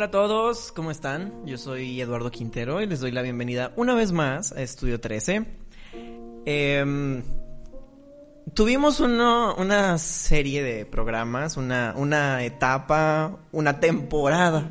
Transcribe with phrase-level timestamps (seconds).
[0.00, 1.44] Hola a todos, ¿cómo están?
[1.44, 5.44] Yo soy Eduardo Quintero y les doy la bienvenida una vez más a Estudio 13.
[6.46, 7.22] Em,
[8.54, 14.70] tuvimos uno- una serie de programas, una, una etapa, una temporada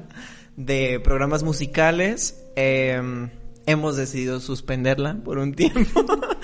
[0.56, 2.44] de programas musicales.
[2.56, 3.30] Em,
[3.68, 6.06] hemos decidido suspenderla por un tiempo.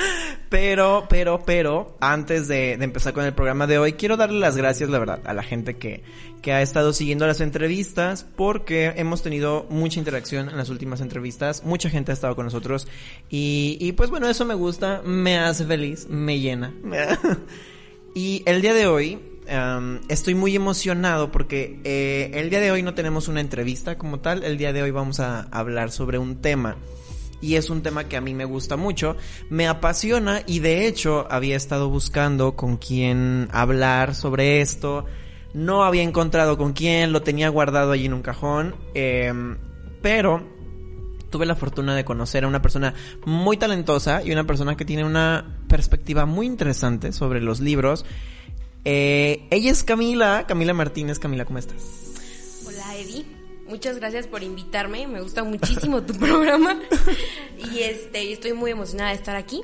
[0.56, 4.56] Pero, pero, pero, antes de, de empezar con el programa de hoy, quiero darle las
[4.56, 6.02] gracias, la verdad, a la gente que,
[6.42, 11.66] que ha estado siguiendo las entrevistas, porque hemos tenido mucha interacción en las últimas entrevistas,
[11.66, 12.88] mucha gente ha estado con nosotros,
[13.30, 16.74] y, y pues bueno, eso me gusta, me hace feliz, me llena.
[18.16, 19.20] y el día de hoy,
[19.52, 24.22] um, estoy muy emocionado porque eh, el día de hoy no tenemos una entrevista como
[24.22, 26.78] tal, el día de hoy vamos a hablar sobre un tema
[27.46, 29.16] y es un tema que a mí me gusta mucho,
[29.50, 35.06] me apasiona y de hecho había estado buscando con quién hablar sobre esto,
[35.54, 39.32] no había encontrado con quién, lo tenía guardado allí en un cajón, eh,
[40.02, 40.42] pero
[41.30, 45.04] tuve la fortuna de conocer a una persona muy talentosa y una persona que tiene
[45.04, 48.06] una perspectiva muy interesante sobre los libros.
[48.86, 51.20] Eh, ella es Camila, Camila Martínez.
[51.20, 52.64] Camila, ¿cómo estás?
[52.66, 53.26] Hola Eddie,
[53.68, 56.80] muchas gracias por invitarme, me gusta muchísimo tu programa
[57.74, 59.62] y este, estoy muy emocionada de estar aquí.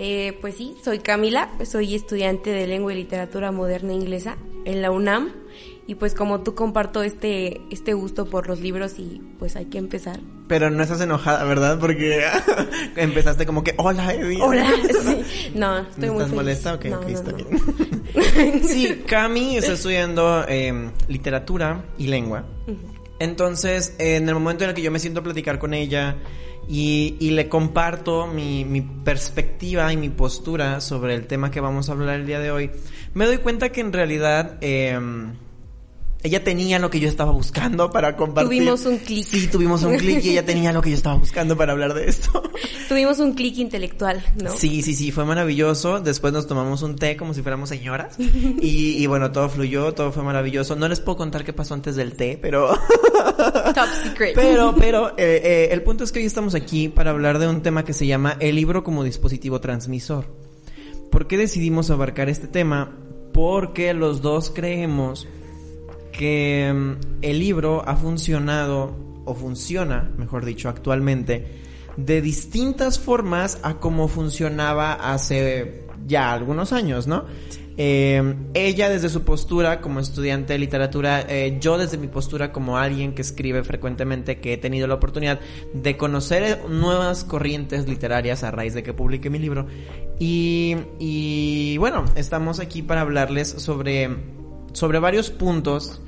[0.00, 4.92] Eh, pues sí, soy Camila, soy estudiante de lengua y literatura moderna inglesa en la
[4.92, 5.32] UNAM
[5.88, 9.78] y pues como tú comparto este, este gusto por los libros y pues hay que
[9.78, 10.20] empezar.
[10.46, 11.78] Pero no estás enojada, ¿verdad?
[11.80, 12.22] Porque
[12.96, 14.40] empezaste como que, hola, Eddie.
[14.40, 14.70] Hola,
[15.02, 15.50] sí.
[15.56, 16.74] No, estoy ¿No muy estás molesta?
[16.74, 17.36] Ok, No, ok, no, está no.
[17.38, 18.68] bien.
[18.68, 22.44] sí, Cami está estudiando eh, literatura y lengua.
[23.18, 26.16] Entonces, en el momento en el que yo me siento a platicar con ella
[26.68, 31.88] y, y le comparto mi, mi perspectiva y mi postura sobre el tema que vamos
[31.88, 32.70] a hablar el día de hoy,
[33.14, 34.98] me doy cuenta que en realidad eh,
[36.22, 38.58] ella tenía lo que yo estaba buscando para compartir.
[38.58, 39.24] Tuvimos un clic.
[39.24, 42.08] Sí, tuvimos un clic y ella tenía lo que yo estaba buscando para hablar de
[42.08, 42.42] esto.
[42.88, 44.50] Tuvimos un clic intelectual, ¿no?
[44.56, 46.00] Sí, sí, sí, fue maravilloso.
[46.00, 48.16] Después nos tomamos un té como si fuéramos señoras.
[48.60, 50.74] Y, y bueno, todo fluyó, todo fue maravilloso.
[50.74, 52.68] No les puedo contar qué pasó antes del té, pero...
[53.74, 54.34] Top secret.
[54.34, 57.62] Pero, pero, eh, eh, el punto es que hoy estamos aquí para hablar de un
[57.62, 60.26] tema que se llama el libro como dispositivo transmisor.
[61.10, 62.96] ¿Por qué decidimos abarcar este tema?
[63.32, 65.28] Porque los dos creemos
[66.18, 71.46] que mm, el libro ha funcionado, o funciona, mejor dicho, actualmente,
[71.96, 77.24] de distintas formas a como funcionaba hace ya algunos años, ¿no?
[77.80, 82.76] Eh, ella desde su postura como estudiante de literatura, eh, yo desde mi postura como
[82.76, 85.38] alguien que escribe frecuentemente, que he tenido la oportunidad
[85.72, 89.66] de conocer nuevas corrientes literarias a raíz de que publiqué mi libro.
[90.18, 94.10] Y, y bueno, estamos aquí para hablarles sobre,
[94.72, 96.00] sobre varios puntos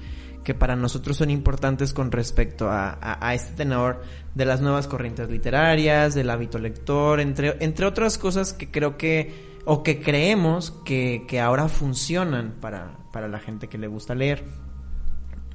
[0.45, 4.03] que para nosotros son importantes con respecto a, a- a este tenor
[4.35, 9.59] de las nuevas corrientes literarias, del hábito lector, entre, entre otras cosas que creo que,
[9.65, 14.45] o que creemos que, que ahora funcionan para, para la gente que le gusta leer.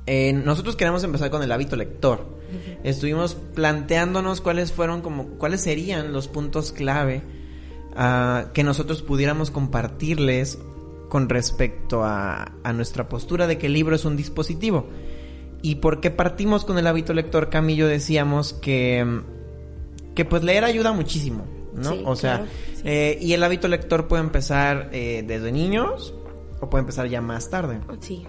[0.07, 2.35] Eh, nosotros queremos empezar con el hábito lector.
[2.83, 7.23] Estuvimos planteándonos cuáles fueron como, cuáles serían los puntos clave
[7.95, 10.59] ah, que nosotros pudiéramos compartirles
[11.15, 14.89] con respecto a, a nuestra postura de que el libro es un dispositivo.
[15.61, 17.49] ¿Y por qué partimos con el hábito lector?
[17.49, 19.21] Cami y yo decíamos que,
[20.13, 21.93] que pues leer ayuda muchísimo, ¿no?
[21.93, 22.81] Sí, o sea, claro, sí.
[22.83, 26.13] eh, y el hábito lector puede empezar eh, desde niños
[26.59, 27.79] o puede empezar ya más tarde.
[28.01, 28.25] Sí.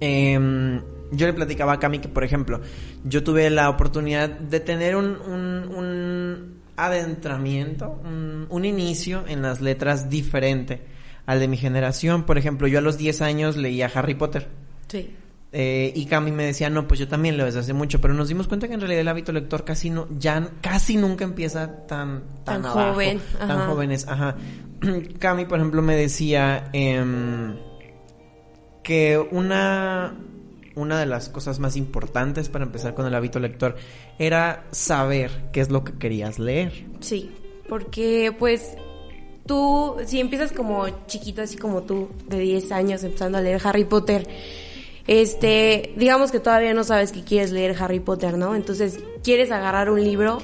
[0.00, 0.80] Em,
[1.12, 2.62] yo le platicaba a Cami que, por ejemplo,
[3.04, 9.60] yo tuve la oportunidad de tener un, un, un adentramiento, un, un inicio en las
[9.60, 10.95] letras diferente
[11.26, 12.24] al de mi generación.
[12.24, 14.48] Por ejemplo, yo a los 10 años leía Harry Potter.
[14.88, 15.14] Sí.
[15.52, 18.28] Eh, y Cami me decía, no, pues yo también leo desde hace mucho, pero nos
[18.28, 22.24] dimos cuenta que en realidad el hábito lector casi no, ya casi nunca empieza tan,
[22.44, 24.36] tan, Tan abajo, joven, tan jóvenes, ajá.
[25.18, 27.56] Cami, por ejemplo, me decía em,
[28.82, 30.14] que una,
[30.74, 33.76] una de las cosas más importantes para empezar con el hábito lector
[34.18, 36.86] era saber qué es lo que querías leer.
[37.00, 37.30] Sí,
[37.68, 38.76] porque pues
[39.46, 43.84] tú, si empiezas como chiquito, así como tú, de 10 años, empezando a leer Harry
[43.84, 44.26] Potter,
[45.06, 48.54] este, digamos que todavía no sabes que quieres leer Harry Potter, ¿no?
[48.54, 50.38] Entonces, quieres agarrar un libro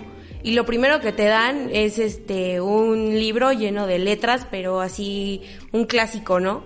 [0.44, 5.42] y lo primero que te dan es este un libro lleno de letras, pero así
[5.72, 6.62] un clásico, ¿no?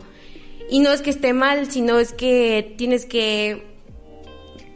[0.71, 3.65] Y no es que esté mal, sino es que tienes que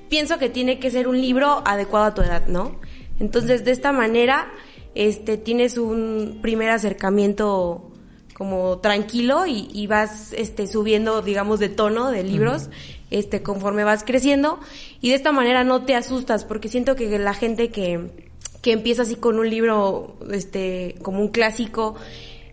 [0.09, 2.79] pienso que tiene que ser un libro adecuado a tu edad, ¿no?
[3.19, 4.51] Entonces, de esta manera
[4.95, 7.91] este tienes un primer acercamiento
[8.35, 12.71] como tranquilo y, vas este subiendo digamos de tono de libros
[13.11, 14.61] este conforme vas creciendo.
[15.01, 18.31] Y de esta manera no te asustas porque siento que la gente que
[18.63, 21.95] que empieza así con un libro, este, como un clásico,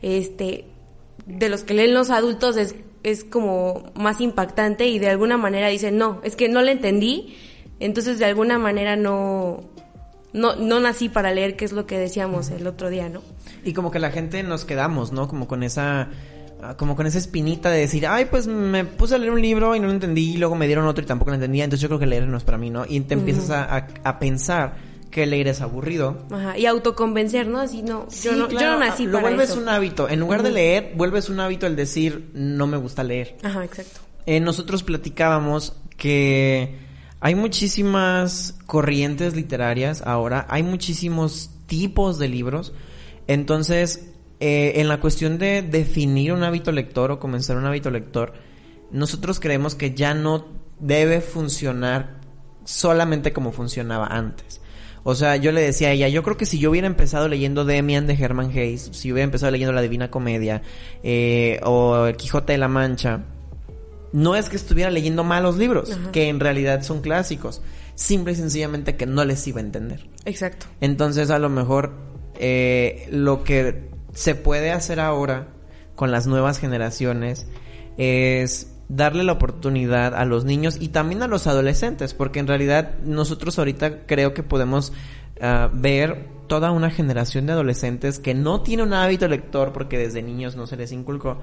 [0.02, 0.66] este,
[1.26, 5.68] de los que leen los adultos es, es como más impactante y de alguna manera
[5.68, 7.36] dicen, no, es que no le entendí,
[7.80, 9.66] entonces de alguna manera no,
[10.34, 13.22] no, no nací para leer, que es lo que decíamos el otro día, ¿no?
[13.64, 15.28] Y como que la gente nos quedamos, ¿no?
[15.28, 16.10] Como con esa
[16.78, 19.80] como con esa espinita de decir, ay, pues me puse a leer un libro y
[19.80, 22.00] no lo entendí, y luego me dieron otro y tampoco lo entendía, entonces yo creo
[22.00, 22.86] que leer no es para mí, ¿no?
[22.88, 24.76] Y te empiezas a, a, pensar
[25.12, 26.26] que leer es aburrido.
[26.32, 27.60] Ajá, y autoconvencer, ¿no?
[27.60, 30.10] Así no, yo no, yo no nací Lo vuelves un hábito.
[30.10, 33.38] En lugar de leer, vuelves un hábito el decir, no me gusta leer.
[33.44, 34.02] Ajá, exacto.
[34.26, 36.87] Eh, nosotros platicábamos que
[37.20, 42.74] hay muchísimas corrientes literarias ahora, hay muchísimos tipos de libros.
[43.28, 48.34] Entonces, eh, en la cuestión de definir un hábito lector o comenzar un hábito lector,
[48.92, 50.46] nosotros creemos que ya no
[50.80, 52.22] debe funcionar
[52.64, 54.62] solamente como funcionaba antes.
[55.04, 57.64] O sea, yo le decía a ella, yo creo que si yo hubiera empezado leyendo
[57.64, 60.62] Demian de Herman Hayes, si hubiera empezado leyendo La Divina Comedia
[61.02, 63.24] eh, o El Quijote de la Mancha,
[64.14, 67.62] no es que estuviera leyendo malos libros, que en realidad son clásicos,
[67.96, 70.08] simple y sencillamente que no les iba a entender.
[70.26, 70.68] Exacto.
[70.82, 71.94] Entonces, a lo mejor
[72.36, 75.50] eh, lo que se puede hacer ahora
[75.96, 77.48] con las nuevas generaciones
[77.98, 83.00] es darle la oportunidad a los niños y también a los adolescentes, porque en realidad
[83.04, 84.94] nosotros ahorita creo que podemos
[85.42, 90.24] ah, ver toda una generación de adolescentes que no tiene un hábito lector porque desde
[90.24, 91.38] niños no se les inculcó.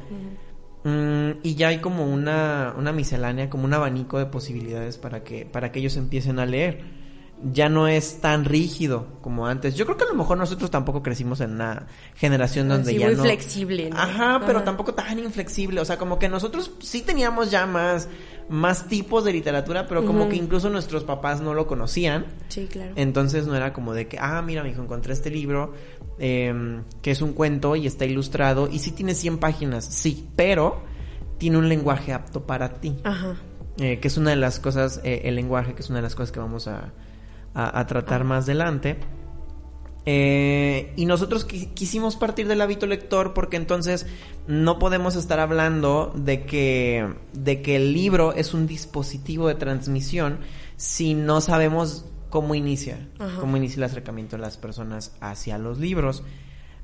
[0.85, 5.47] Mm, y ya hay como una, una miscelánea, como un abanico de posibilidades para que,
[5.47, 7.05] para que ellos empiecen a leer
[7.53, 9.75] ya no es tan rígido como antes.
[9.75, 13.07] Yo creo que a lo mejor nosotros tampoco crecimos en una generación donde sí, ya
[13.07, 13.91] muy flexible.
[13.91, 13.99] ¿no?
[13.99, 15.81] Ajá, pero tampoco tan inflexible.
[15.81, 18.09] O sea, como que nosotros sí teníamos ya más,
[18.49, 22.27] más tipos de literatura, pero como que incluso nuestros papás no lo conocían.
[22.49, 22.93] Sí, claro.
[22.97, 25.75] Entonces no era como de que, ah, mira, hijo, encontré este libro
[26.19, 30.83] eh, que es un cuento y está ilustrado y sí tiene 100 páginas, sí, pero
[31.39, 32.97] tiene un lenguaje apto para ti.
[33.05, 33.37] Ajá.
[33.79, 36.15] Eh, que es una de las cosas, eh, el lenguaje, que es una de las
[36.15, 36.93] cosas que vamos a
[37.55, 38.99] a, tratar más adelante.
[40.07, 44.07] Eh, y nosotros quisimos partir del hábito lector porque entonces
[44.47, 50.41] no podemos estar hablando de que, de que el libro es un dispositivo de transmisión
[50.77, 52.99] si no sabemos cómo inicia,
[53.39, 56.25] cómo inicia el acercamiento de las personas hacia los libros.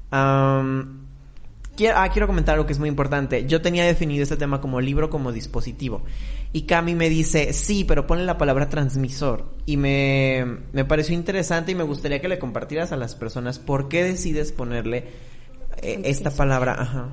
[0.09, 3.47] quiero, ah, quiero comentar algo que es muy importante.
[3.47, 6.05] Yo tenía definido este tema como libro como dispositivo.
[6.53, 9.47] Y Cami me dice, sí, pero ponle la palabra transmisor.
[9.67, 13.89] Y me, me pareció interesante y me gustaría que le compartieras a las personas por
[13.89, 15.09] qué decides ponerle
[15.83, 16.77] eh, esta palabra.
[16.79, 17.11] Ajá.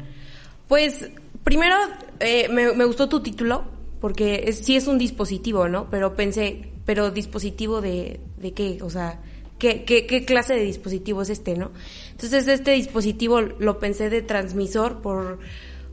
[0.67, 1.09] Pues
[1.43, 1.75] primero
[2.19, 3.63] eh, me, me, gustó tu título
[3.99, 5.89] porque es, sí es un dispositivo, ¿no?
[5.89, 9.19] Pero pensé, pero dispositivo de, de qué, o sea,
[9.59, 11.71] ¿qué, qué, qué clase de dispositivo es este, no?
[12.11, 15.37] Entonces este dispositivo lo pensé de transmisor por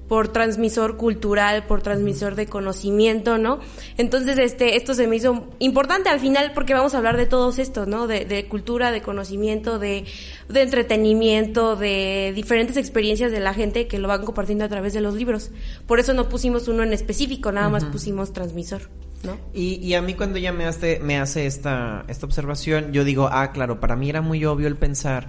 [0.09, 3.61] por transmisor cultural, por transmisor de conocimiento, ¿no?
[3.97, 7.59] Entonces, este, esto se me hizo importante al final porque vamos a hablar de todos
[7.59, 8.07] estos, ¿no?
[8.07, 10.05] De, de cultura, de conocimiento, de,
[10.49, 15.01] de, entretenimiento, de diferentes experiencias de la gente que lo van compartiendo a través de
[15.01, 15.51] los libros.
[15.87, 18.83] Por eso no pusimos uno en específico, nada más pusimos transmisor.
[19.25, 19.39] ¿No?
[19.53, 23.29] Y, y a mí cuando ella me hace, me hace esta, esta observación, yo digo,
[23.33, 25.29] ah, claro, para mí era muy obvio el pensar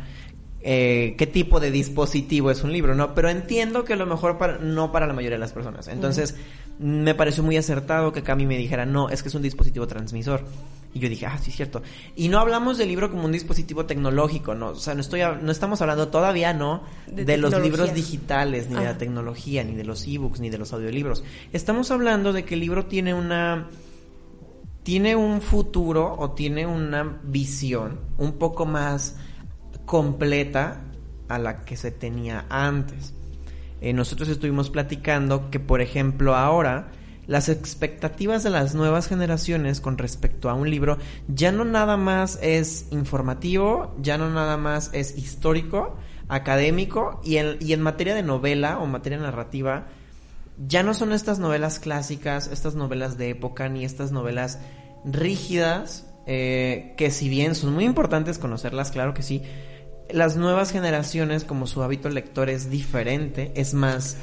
[0.68, 3.14] eh, qué tipo de dispositivo es un libro, ¿no?
[3.14, 5.88] Pero entiendo que a lo mejor para, no para la mayoría de las personas.
[5.88, 6.34] Entonces,
[6.80, 10.44] me pareció muy acertado que Cami me dijera, no, es que es un dispositivo transmisor.
[10.92, 11.84] Y yo dije, ah, sí, es cierto.
[12.16, 14.70] Y no hablamos del libro como un dispositivo tecnológico, ¿no?
[14.70, 16.82] O sea, no, estoy, no estamos hablando todavía, ¿no?
[17.06, 20.74] De, los libros digitales, ni de la tecnología, ni de los ebooks, ni de los
[20.74, 21.24] audiolibros.
[21.54, 23.68] Estamos hablando de que el libro tiene una
[24.86, 29.18] tiene un futuro o tiene una visión un poco más
[29.88, 30.84] completa
[31.28, 33.16] a la que se tenía antes.
[33.82, 36.90] Eh, nosotros estuvimos platicando que, por ejemplo, ahora
[37.26, 42.38] las expectativas de las nuevas generaciones con respecto a un libro ya no nada más
[42.44, 48.78] es informativo, ya no nada más es histórico, académico y y en materia de novela
[48.78, 49.88] o materia narrativa
[50.58, 54.60] ya no son estas novelas clásicas, estas novelas de época ni estas novelas
[55.04, 59.44] rígidas eh, que si bien son muy importantes conocerlas, claro que sí,
[60.10, 64.18] las nuevas generaciones, como su hábito lector es diferente, es más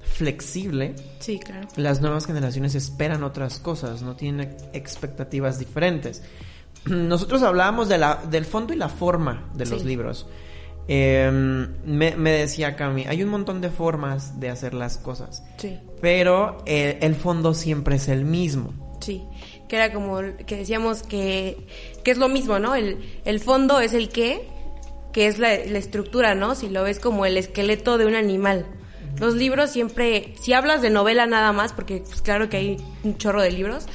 [0.00, 1.66] flexible, Sí, claro.
[1.76, 6.22] las nuevas generaciones esperan otras cosas, no tienen expectativas diferentes.
[6.84, 10.26] Nosotros hablábamos de la, del fondo y la forma de los libros.
[10.88, 11.30] Eh,
[11.84, 15.78] me, me decía Cami, hay un montón de formas de hacer las cosas, Sí.
[16.00, 18.72] pero el fondo siempre es el mismo.
[19.00, 19.22] Sí,
[19.68, 21.66] que era como que decíamos que,
[22.04, 22.74] que es lo mismo, ¿no?
[22.74, 24.46] El, el fondo es el qué,
[25.12, 26.54] que es la, la estructura, ¿no?
[26.54, 28.66] Si lo ves como el esqueleto de un animal.
[29.18, 33.16] Los libros siempre, si hablas de novela nada más, porque pues, claro que hay un
[33.16, 33.86] chorro de libros,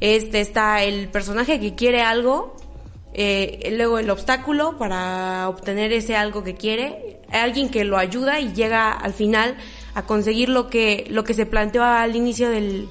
[0.00, 2.56] este está el personaje que quiere algo,
[3.18, 8.52] eh, luego el obstáculo para obtener ese algo que quiere, alguien que lo ayuda y
[8.52, 9.56] llega al final
[9.94, 12.88] a conseguir lo que, lo que se planteó al inicio del,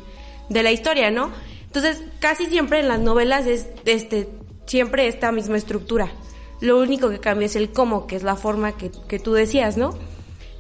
[0.50, 1.30] de la historia, ¿no?
[1.68, 4.28] Entonces, casi siempre en las novelas es este,
[4.66, 6.12] siempre esta misma estructura.
[6.60, 9.78] Lo único que cambia es el cómo, que es la forma que, que tú decías,
[9.78, 9.92] ¿no?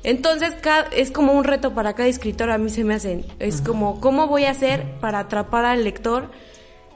[0.04, 3.26] Entonces, ca- es como un reto para cada escritor, a mí se me hacen.
[3.40, 6.30] Es como, ¿cómo voy a hacer para atrapar al lector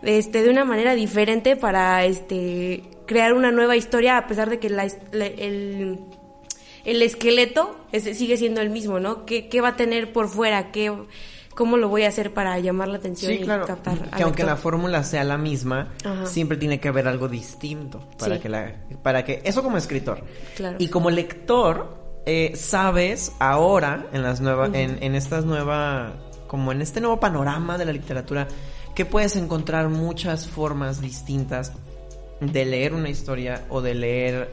[0.03, 4.69] este, de una manera diferente para este, crear una nueva historia, a pesar de que
[4.69, 5.99] la, el,
[6.85, 9.25] el esqueleto es- sigue siendo el mismo, ¿no?
[9.25, 10.71] ¿Qué, qué va a tener por fuera?
[10.71, 10.93] ¿Qué,
[11.55, 13.65] ¿Cómo lo voy a hacer para llamar la atención Sí, y claro.
[13.65, 16.25] captar al Que aunque la fórmula sea la misma, Ajá.
[16.25, 18.41] siempre tiene que haber algo distinto para Sí.
[18.41, 20.23] que la, para que eso como escritor
[20.55, 20.77] Claro.
[20.79, 26.13] y como lector eh, sabes ahora en las nuevas, en, en estas nuevas,
[26.47, 28.47] como en este nuevo panorama de la literatura
[28.99, 31.71] que puedes encontrar muchas formas distintas
[32.41, 34.51] de leer una historia o de leer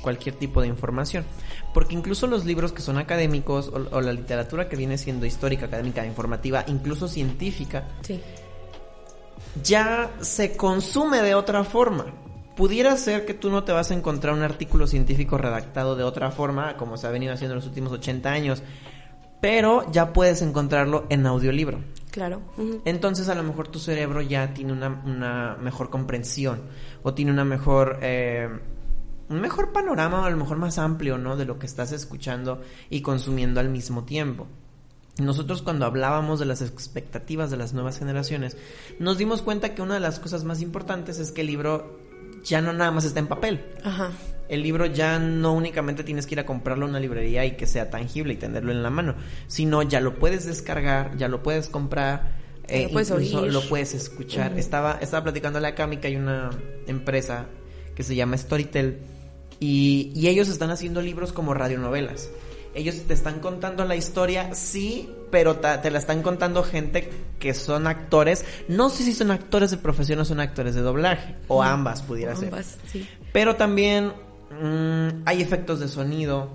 [0.00, 1.26] cualquier tipo de información.
[1.74, 5.66] Porque incluso los libros que son académicos o, o la literatura que viene siendo histórica,
[5.66, 8.22] académica, informativa, incluso científica, Sí,
[9.62, 12.06] ya se consume de otra forma.
[12.56, 16.30] Pudiera ser que tú no te vas a encontrar un artículo científico redactado de otra
[16.30, 18.62] forma, como se ha venido haciendo en los últimos 80 años,
[19.42, 21.80] pero ya puedes encontrarlo en audiolibro.
[22.18, 22.42] Claro.
[22.84, 26.62] Entonces a lo mejor tu cerebro ya tiene una, una mejor comprensión
[27.04, 27.98] o tiene una mejor...
[28.02, 28.48] eh,
[29.28, 31.36] un mejor panorama, o a lo mejor más amplio, ¿no?
[31.36, 34.46] De lo que estás escuchando y consumiendo al mismo tiempo.
[35.18, 38.56] Nosotros cuando hablábamos de las expectativas de las nuevas generaciones,
[38.98, 42.00] nos dimos cuenta que una de las cosas más importantes es que el libro
[42.42, 43.64] ya no nada más está en papel.
[43.84, 44.12] Ajá.
[44.48, 47.66] El libro ya no únicamente tienes que ir a comprarlo en una librería y que
[47.66, 49.14] sea tangible y tenerlo en la mano,
[49.46, 52.32] sino ya lo puedes descargar, ya lo puedes comprar,
[52.66, 53.52] eh, lo puedes incluso oír.
[53.52, 54.58] lo puedes escuchar.
[54.58, 56.50] Estaba estaba platicando a Cami que hay una
[56.86, 57.46] empresa
[57.94, 58.98] que se llama Storytel
[59.60, 62.30] y, y ellos están haciendo libros como radionovelas.
[62.74, 67.54] Ellos te están contando la historia, sí, pero ta- te la están contando gente que
[67.54, 68.44] son actores.
[68.68, 72.36] No sé si son actores de profesión o son actores de doblaje, o ambas pudiera
[72.36, 72.48] ser.
[72.50, 74.12] Ambas, sí, Pero también
[74.50, 76.50] mm, hay efectos de sonido,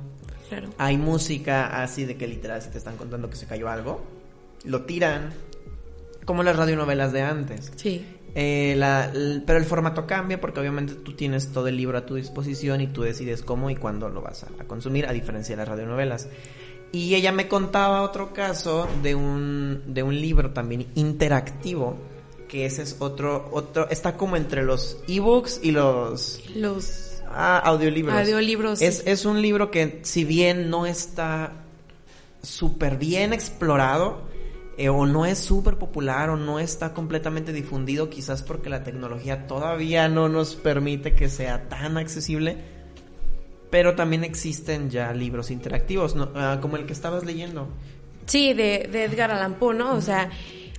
[0.50, 0.70] claro.
[0.78, 4.02] hay música así de que literal si te están contando que se cayó algo,
[4.66, 5.32] lo tiran,
[6.26, 7.72] como las radionovelas de antes.
[7.76, 9.12] Sí, Eh, la-
[9.46, 12.88] pero el formato cambia porque obviamente tú tienes todo el libro a tu disposición y
[12.88, 16.28] tú decides cómo y cuándo lo vas a, a consumir, a diferencia de las radionovelas.
[16.92, 21.96] Y ella me contaba otro caso de un, de un libro también interactivo,
[22.48, 28.16] que ese es otro, otro, está como entre los ebooks y los los ah, audiolibros.
[28.16, 29.04] Audiolibros, Es, sí.
[29.06, 31.54] es un libro que si bien no está
[32.42, 34.22] súper bien explorado,
[34.78, 39.46] eh, o no es súper popular, o no está completamente difundido, quizás porque la tecnología
[39.46, 42.58] todavía no nos permite que sea tan accesible.
[43.70, 46.32] Pero también existen ya libros interactivos, ¿no?
[46.36, 47.70] Ah, como el que estabas leyendo.
[48.28, 49.94] Sí, de, de Edgar Allan Poe, ¿no?
[49.96, 50.30] O sea,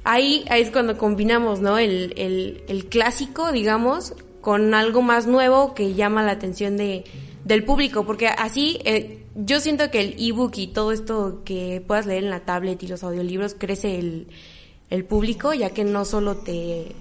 [0.05, 1.79] ahí, ahí es cuando combinamos, ¿no?
[1.79, 7.05] El, el, el clásico, digamos, con algo más nuevo que llama la atención de,
[7.47, 12.05] del público, porque así eh, yo siento que el ebook y todo esto que puedas
[12.05, 14.29] leer en la tablet y los audiolibros crece el,
[14.91, 16.95] el público, ya que no solo te,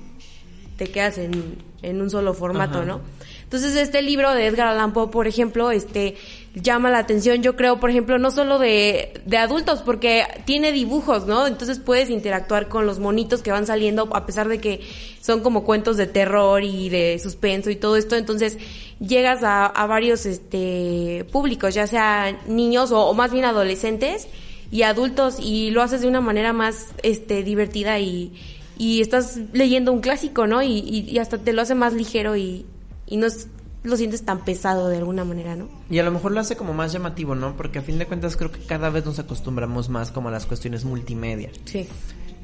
[0.78, 2.86] te quedas en, en un solo formato, Ajá.
[2.86, 3.02] ¿no?
[3.44, 6.16] Entonces este libro de Edgar Allan Poe, por ejemplo, este
[6.56, 11.26] llama la atención, yo creo, por ejemplo, no solo de, de adultos, porque tiene dibujos,
[11.26, 11.48] ¿no?
[11.48, 14.82] Entonces puedes interactuar con los monitos que van saliendo, a pesar de que
[15.20, 18.58] son como cuentos de terror y de suspenso y todo esto, entonces
[19.00, 24.28] llegas a, a varios este públicos, ya sea niños o, o más bien adolescentes
[24.72, 28.32] y adultos, y lo haces de una manera más este divertida y,
[28.78, 30.62] y estás leyendo un clásico, ¿no?
[30.62, 32.66] Y, y, y hasta te lo hace más ligero y,
[33.08, 33.48] y no es-
[33.84, 35.68] lo sientes tan pesado de alguna manera, ¿no?
[35.90, 37.56] Y a lo mejor lo hace como más llamativo, ¿no?
[37.58, 40.46] Porque a fin de cuentas creo que cada vez nos acostumbramos más como a las
[40.46, 41.50] cuestiones multimedia.
[41.66, 41.88] Sí.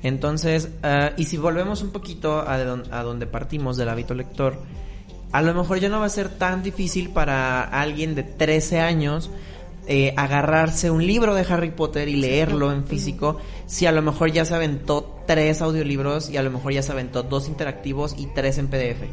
[0.03, 4.13] Entonces, ah, y si volvemos un poquito a, de don- a donde partimos del hábito
[4.13, 4.57] lector,
[5.31, 9.29] a lo mejor ya no va a ser tan difícil para alguien de 13 años
[9.87, 14.31] eh, agarrarse un libro de Harry Potter y leerlo en físico, si a lo mejor
[14.31, 18.27] ya se aventó tres audiolibros y a lo mejor ya se aventó dos interactivos y
[18.27, 19.03] tres en PDF.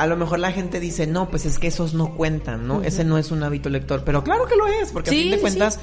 [0.00, 2.82] A lo mejor la gente dice, no, pues es que esos no cuentan, ¿no?
[2.82, 4.02] Ese no es un hábito lector.
[4.04, 5.78] Pero claro que lo es, porque a fin de cuentas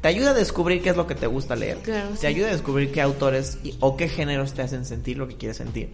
[0.00, 1.78] te ayuda a descubrir qué es lo que te gusta leer.
[2.20, 5.58] te ayuda a descubrir qué autores o qué géneros te hacen sentir lo que quieres
[5.58, 5.90] sentir.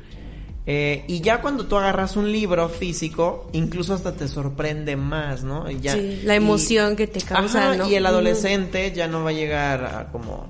[0.68, 5.70] Eh, y ya cuando tú agarras un libro físico, incluso hasta te sorprende más, ¿no?
[5.70, 9.84] Ya, sí, la emoción que te causa, Y el adolescente ya no va a llegar
[9.84, 10.48] a como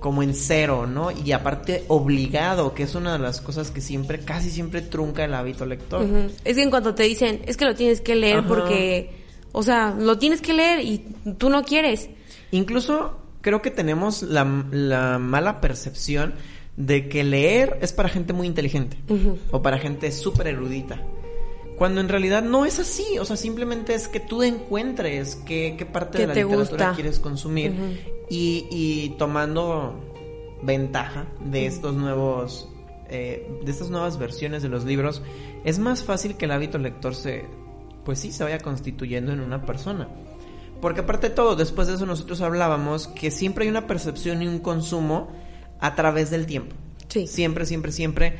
[0.00, 1.10] como en cero, ¿no?
[1.10, 5.34] Y aparte obligado, que es una de las cosas que siempre, casi siempre trunca el
[5.34, 6.06] hábito lector.
[6.44, 9.10] Es que en cuanto te dicen, es que lo tienes que leer porque,
[9.52, 11.04] o sea, lo tienes que leer y
[11.36, 12.10] tú no quieres.
[12.50, 16.34] Incluso creo que tenemos la, la mala percepción
[16.76, 18.96] de que leer es para gente muy inteligente
[19.50, 21.02] o para gente súper erudita.
[21.78, 25.86] Cuando en realidad no es así, o sea, simplemente es que tú encuentres qué, qué
[25.86, 27.72] parte de la literatura quieres consumir
[28.28, 29.94] y, y, tomando
[30.60, 32.68] ventaja de estos nuevos,
[33.08, 35.22] eh, de estas nuevas versiones de los libros,
[35.64, 37.44] es más fácil que el hábito lector se,
[38.04, 40.08] pues sí, se vaya constituyendo en una persona.
[40.80, 44.48] Porque aparte de todo, después de eso nosotros hablábamos que siempre hay una percepción y
[44.48, 45.28] un consumo
[45.80, 46.74] a través del tiempo.
[47.08, 47.26] Sí.
[47.26, 48.36] Siempre, siempre, siempre.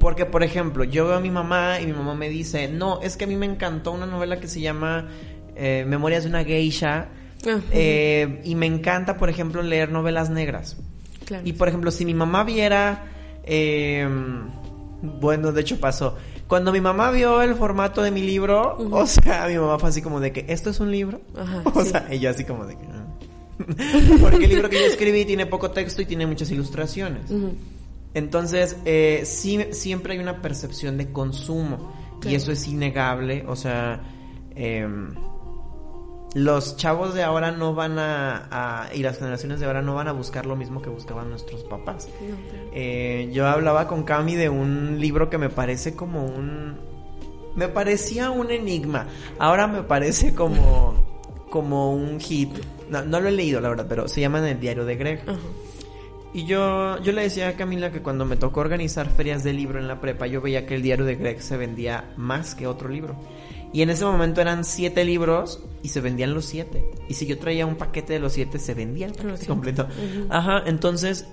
[0.00, 3.18] Porque, por ejemplo, yo veo a mi mamá y mi mamá me dice, no, es
[3.18, 5.08] que a mí me encantó una novela que se llama
[5.54, 7.08] eh, Memorias de una geisha.
[7.70, 10.78] Eh, y me encanta, por ejemplo, leer novelas negras.
[11.26, 11.46] Claro.
[11.46, 13.04] Y, por ejemplo, si mi mamá viera...
[13.44, 14.08] Eh,
[15.02, 16.16] bueno, de hecho pasó.
[16.46, 20.02] Cuando mi mamá vio el formato de mi libro, o sea, mi mamá fue así
[20.02, 21.20] como de que, ¿esto es un libro?
[21.36, 22.90] Ajá, o sea, ella así como de que...
[24.20, 27.30] Porque el libro que yo escribí tiene poco texto y tiene muchas ilustraciones.
[28.14, 31.92] Entonces, eh, sí, siempre hay una percepción de consumo.
[32.22, 33.44] Y eso es innegable.
[33.48, 34.02] O sea,
[34.54, 35.14] em,
[36.34, 40.12] los chavos de ahora no van a, y las generaciones de ahora no van a
[40.12, 42.08] buscar lo mismo que buscaban nuestros papás.
[42.72, 46.90] Eh, yo hablaba con Cami de un libro que me parece como un
[47.56, 49.08] me parecía un enigma
[49.40, 50.94] ahora me parece como
[51.50, 52.48] como un hit
[52.88, 55.24] no, no lo he leído la verdad pero se llama en el diario de Greg
[56.32, 59.78] y yo, yo le decía a Camila que cuando me tocó organizar ferias de libro
[59.78, 62.88] en la prepa, yo veía que el diario de Greg se vendía más que otro
[62.88, 63.16] libro.
[63.72, 66.84] Y en ese momento eran siete libros y se vendían los siete.
[67.08, 69.88] Y si yo traía un paquete de los siete, se vendía el paquete completo.
[70.28, 71.26] Ajá, entonces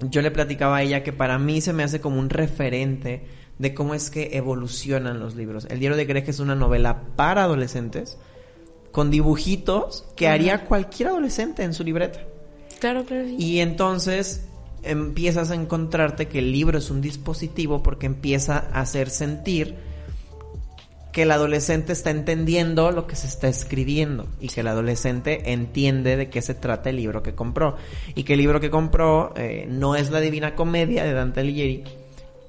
[0.00, 3.26] yo le platicaba a ella que para mí se me hace como un referente
[3.58, 5.66] de cómo es que evolucionan los libros.
[5.68, 8.18] El diario de Greg es una novela para adolescentes
[8.92, 12.20] con dibujitos que haría cualquier adolescente en su libreta.
[12.80, 13.28] Claro, claro.
[13.38, 14.46] Y entonces
[14.82, 19.76] empiezas a encontrarte que el libro es un dispositivo porque empieza a hacer sentir
[21.12, 26.16] que el adolescente está entendiendo lo que se está escribiendo y que el adolescente entiende
[26.16, 27.76] de qué se trata el libro que compró
[28.14, 31.84] y que el libro que compró eh, no es la Divina Comedia de Dante Alighieri,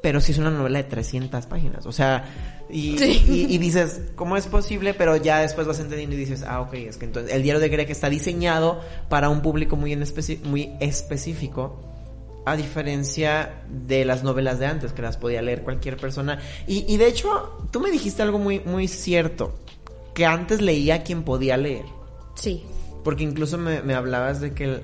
[0.02, 2.24] pero sí es una novela de 300 páginas, o sea,
[2.72, 2.96] y,
[3.28, 4.94] y, dices, ¿cómo es posible?
[4.94, 7.70] Pero ya después vas entendiendo y dices, ah, ok, es que entonces el diario de
[7.70, 10.04] Greg está diseñado para un público muy, en
[10.46, 11.80] muy específico
[12.46, 16.40] a diferencia de las novelas de antes, que las podía leer cualquier persona.
[16.66, 19.54] Y, de hecho, tú me dijiste algo muy, muy cierto,
[20.14, 21.86] que antes leía quien podía leer.
[22.36, 22.64] Sí.
[23.04, 24.82] Porque incluso me, hablabas de que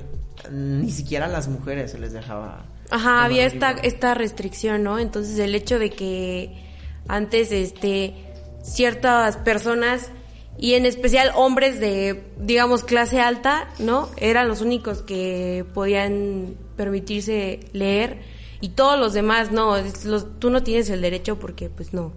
[0.52, 2.66] ni siquiera a las mujeres se les dejaba...
[2.90, 5.00] Ajá, había esta, esta restricción, ¿no?
[5.00, 6.67] Entonces el hecho de que
[7.08, 8.14] antes, este,
[8.62, 10.12] ciertas personas
[10.60, 14.10] y en especial hombres de, digamos, clase alta, ¿no?
[14.18, 18.20] Eran los únicos que podían permitirse leer
[18.60, 22.12] y todos los demás no, los, tú no tienes el derecho porque pues no.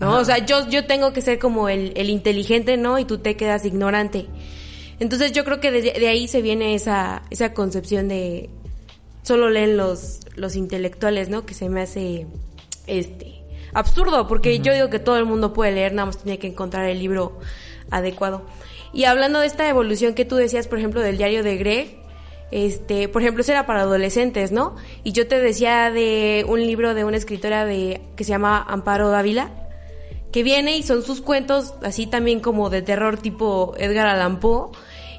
[0.00, 0.16] ¿No?
[0.16, 2.98] O sea, yo, yo tengo que ser como el, el, inteligente, ¿no?
[2.98, 4.28] Y tú te quedas ignorante.
[4.98, 8.48] Entonces yo creo que de, de, ahí se viene esa, esa concepción de
[9.22, 11.44] solo leen los, los intelectuales, ¿no?
[11.44, 12.26] Que se me hace
[12.86, 13.29] este
[13.72, 16.86] absurdo, porque yo digo que todo el mundo puede leer, nada más tiene que encontrar
[16.86, 17.38] el libro
[17.90, 18.42] adecuado.
[18.92, 22.00] Y hablando de esta evolución que tú decías, por ejemplo, del diario de Greg,
[22.50, 24.74] este, por ejemplo, eso era para adolescentes, ¿no?
[25.04, 29.08] Y yo te decía de un libro de una escritora de que se llama Amparo
[29.10, 29.50] Dávila,
[30.32, 34.70] que viene y son sus cuentos así también como de terror tipo Edgar Allan Poe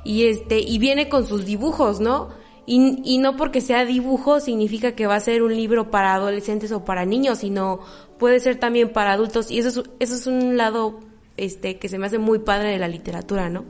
[0.04, 2.30] y este y viene con sus dibujos, ¿no?
[2.66, 6.72] Y, y no porque sea dibujo significa que va a ser un libro para adolescentes
[6.72, 7.80] o para niños, sino
[8.22, 11.00] puede ser también para adultos y eso es, eso es un lado
[11.38, 13.66] este que se me hace muy padre de la literatura, ¿no?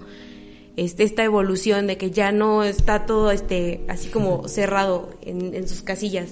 [0.76, 5.84] Este, esta evolución de que ya no está todo este así como cerrado en, sus
[5.84, 6.32] casillas.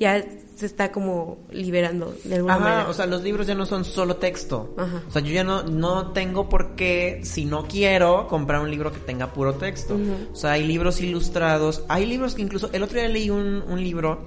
[0.00, 0.24] Ya
[0.56, 2.88] se está como liberando de alguna Ajá, manera.
[2.88, 4.74] o sea, los libros ya no son solo texto.
[4.78, 5.02] Ajá.
[5.06, 8.92] O sea, yo ya no, no tengo por qué, si no quiero, comprar un libro
[8.92, 9.98] que tenga puro texto.
[10.32, 11.84] O sea, hay libros ilustrados.
[11.88, 14.26] Hay libros que incluso, el otro día leí un, un libro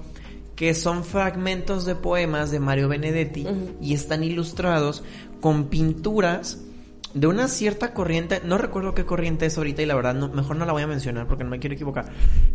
[0.56, 3.46] que son fragmentos de poemas de Mario Benedetti
[3.80, 5.04] y están ilustrados
[5.40, 6.58] con pinturas
[7.12, 10.56] de una cierta corriente, no recuerdo qué corriente es ahorita y la verdad no, mejor
[10.56, 12.06] no la voy a mencionar porque no me quiero equivocar.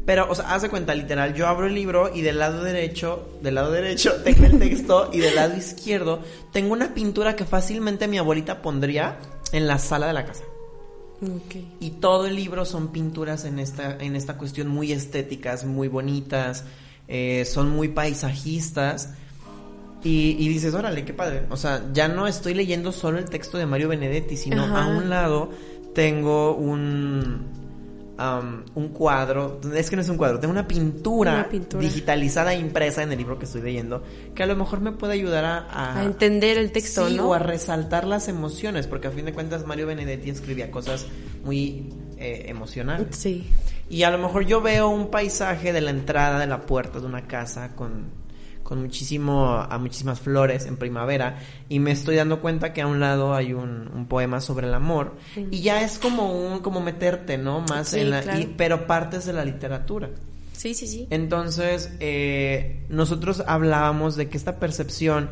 [0.06, 3.28] Pero, o sea, haz de cuenta, literal, yo abro el libro y del lado derecho,
[3.42, 8.08] del lado derecho tengo el texto y del lado izquierdo tengo una pintura que fácilmente
[8.08, 9.18] mi abuelita pondría
[9.52, 10.44] en la sala de la casa.
[11.80, 16.66] Y todo el libro son pinturas en esta, en esta cuestión muy estéticas, muy bonitas,
[17.12, 19.13] eh, son muy paisajistas.
[20.04, 21.43] Y, y dices, órale, qué padre.
[21.52, 24.86] O sea, ya no estoy leyendo solo el texto de Mario Benedetti, sino Ajá.
[24.86, 25.52] a un lado
[25.93, 27.45] tengo un,
[28.74, 29.60] un cuadro.
[29.76, 31.84] Es que no es un cuadro, tengo una pintura, Una pintura.
[31.84, 34.02] digitalizada impresa en el libro que estoy leyendo,
[34.34, 37.30] que a lo mejor me puede ayudar a, a- A entender el texto, sí, ¿no?
[37.30, 41.06] o a resaltar las emociones, porque a fin de cuentas Mario Benedetti escribía cosas
[41.45, 41.89] muy
[42.22, 43.16] eh, emocionales.
[43.16, 43.50] Sí.
[43.90, 47.06] Y a lo mejor yo veo un paisaje de la entrada de la puerta de
[47.06, 48.06] una casa con,
[48.64, 53.02] con muchísimo, a muchísimas flores en primavera y me estoy dando cuenta que a un
[53.02, 55.18] lado hay un, un poema sobre el amor
[55.52, 57.60] y ya es como un, como meterte, ¿no?
[57.62, 58.40] Más Sí, en la, claro.
[58.40, 60.10] y- pero partes de la literatura.
[60.54, 61.08] Sí, sí, sí.
[61.10, 65.32] Entonces, eh, nosotros hablábamos de que esta percepción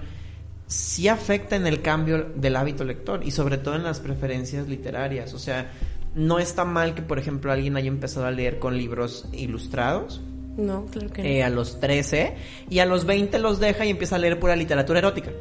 [0.67, 5.33] sí afecta en el cambio del hábito lector y sobre todo en las preferencias literarias.
[5.33, 5.71] O sea,
[6.15, 10.21] no está mal que, por ejemplo, alguien haya empezado a leer con libros ilustrados
[10.57, 11.27] No, claro que no.
[11.27, 12.35] eh, a los 13
[12.69, 15.31] y a los 20 los deja y empieza a leer pura literatura erótica.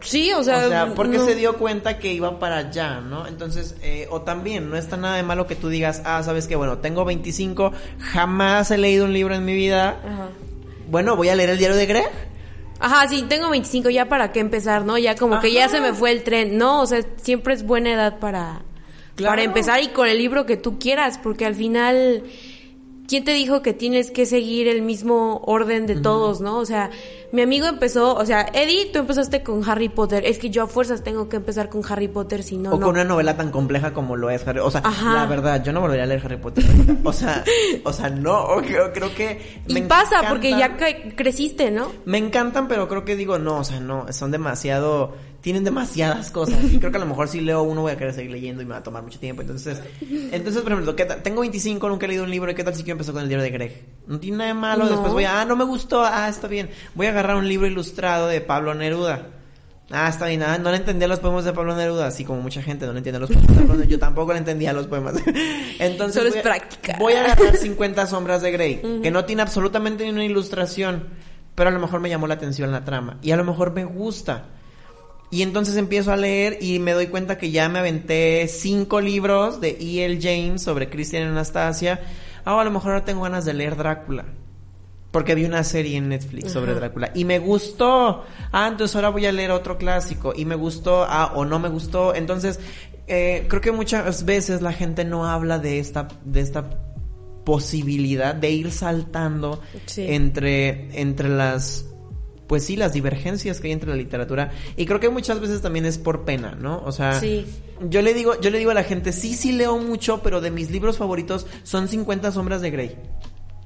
[0.00, 1.24] sí, o sea, O sea, porque no.
[1.24, 3.26] se dio cuenta que iba para allá, ¿no?
[3.26, 6.56] Entonces, eh, o también, no está nada de malo que tú digas, ah, sabes que,
[6.56, 10.00] bueno, tengo 25, jamás he leído un libro en mi vida.
[10.04, 10.28] Ajá.
[10.90, 12.10] Bueno, voy a leer el diario de Greg.
[12.80, 14.98] Ajá, sí, tengo 25 ya para qué empezar, ¿no?
[14.98, 16.58] Ya como que ya se me fue el tren.
[16.58, 18.62] No, o sea, siempre es buena edad para,
[19.16, 19.32] Claro.
[19.32, 22.22] para empezar y con el libro que tú quieras, porque al final,
[23.06, 26.58] ¿quién te dijo que tienes que seguir el mismo orden de todos, no?
[26.58, 26.90] O sea,
[27.30, 30.24] mi amigo empezó, o sea, Eddie, tú empezaste con Harry Potter.
[30.26, 32.80] Es que yo a fuerzas tengo que empezar con Harry Potter, si no, o no.
[32.86, 34.60] con una novela tan compleja como lo es Harry.
[34.60, 35.14] O sea, Ajá.
[35.14, 36.64] la verdad, yo no volvería a leer Harry Potter.
[37.04, 37.44] o sea,
[37.84, 39.60] o sea, no, creo, creo que.
[39.66, 41.90] Y pasa, encantan- porque ya cre- creciste, ¿no?
[42.06, 45.14] Me encantan, pero creo que digo, no, o sea, no, son demasiado.
[45.42, 46.72] Tienen demasiadas cosas.
[46.72, 48.64] Y creo que a lo mejor si leo uno voy a querer seguir leyendo y
[48.64, 49.42] me va a tomar mucho tiempo.
[49.42, 51.20] Entonces, entonces por ejemplo, ¿qué tal?
[51.20, 52.50] tengo 25, nunca he leído un libro.
[52.50, 53.84] ¿Y qué tal si quiero empezar con el diario de Greg?
[54.06, 54.84] No tiene nada de malo.
[54.84, 54.90] No.
[54.90, 56.04] Después voy a, ah, no me gustó.
[56.04, 56.70] Ah, está bien.
[56.94, 59.26] Voy a agarrar un libro ilustrado de Pablo Neruda.
[59.90, 60.44] Ah, está bien.
[60.44, 62.98] Ah, no le entendía los poemas de Pablo Neruda, así como mucha gente no le
[62.98, 63.86] entiende los poemas de Pablo Neruda.
[63.86, 65.14] Yo tampoco le entendía los poemas.
[65.80, 66.96] Entonces, Solo es voy práctica.
[66.98, 71.08] Voy a agarrar 50 sombras de Grey, que no tiene absolutamente ni una ilustración,
[71.54, 73.84] pero a lo mejor me llamó la atención la trama y a lo mejor me
[73.84, 74.44] gusta.
[75.32, 79.62] Y entonces empiezo a leer y me doy cuenta que ya me aventé cinco libros
[79.62, 80.18] de E.L.
[80.20, 82.00] James sobre Christian y Anastasia.
[82.44, 84.26] Ah, a lo mejor ahora tengo ganas de leer Drácula.
[85.10, 86.74] Porque vi una serie en Netflix sobre.
[86.74, 88.24] Drácula y me gustó.
[88.52, 91.70] Ah, entonces ahora voy a leer otro clásico y me gustó, ah, o no me
[91.70, 92.14] gustó.
[92.14, 92.60] Entonces,
[93.06, 96.68] eh, creo que muchas veces la gente no habla de esta, de esta
[97.44, 100.06] posibilidad de ir saltando Sí.
[100.08, 101.86] entre, entre las,
[102.52, 104.50] pues sí, las divergencias que hay entre la literatura.
[104.76, 106.82] Y creo que muchas veces también es por pena, ¿no?
[106.84, 107.46] O sea, Sí.
[107.88, 110.50] yo le digo, yo le digo a la gente, sí, sí leo mucho, pero de
[110.50, 112.94] mis libros favoritos son 50 sombras de Grey.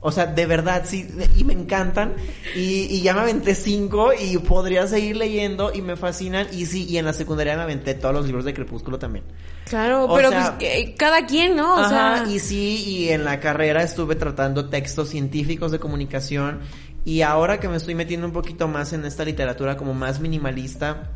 [0.02, 2.14] O sea, de verdad, sí, y me encantan.
[2.54, 6.46] Y, y ya me aventé cinco y podría seguir leyendo y me fascinan.
[6.52, 9.24] Y sí, y en la secundaria me aventé todos los libros de Crepúsculo también.
[9.68, 11.74] Claro, O pero sea- pues que- cada quien, ¿no?
[11.74, 16.60] O Ajá, sea, y sí, y en la carrera estuve tratando textos científicos de comunicación.
[17.06, 21.12] Y ahora que me estoy metiendo un poquito más en esta literatura como más minimalista,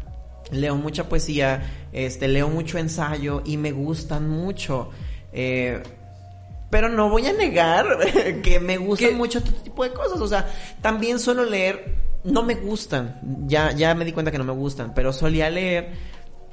[0.53, 4.91] leo mucha poesía, este, leo mucho ensayo y me gustan mucho.
[5.33, 5.83] Eh,
[6.71, 7.89] pero no voy a negar
[8.45, 9.15] que me gustan ¿Qué?
[9.17, 10.21] mucho este tipo de cosas.
[10.21, 10.49] O sea,
[10.81, 14.95] también suelo leer, no me gustan, ya, ya me di cuenta que no me gustan,
[14.95, 15.91] pero solía leer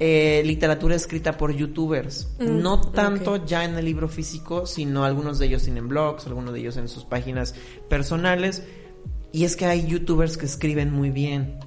[0.00, 2.26] eh, literatura escrita por youtubers.
[2.40, 6.52] Mm, no tanto ya en el libro físico, sino algunos de ellos tienen blogs, algunos
[6.54, 7.54] de ellos en sus páginas
[7.88, 8.64] personales.
[9.32, 11.60] Y es que hay youtubers que escriben muy bien.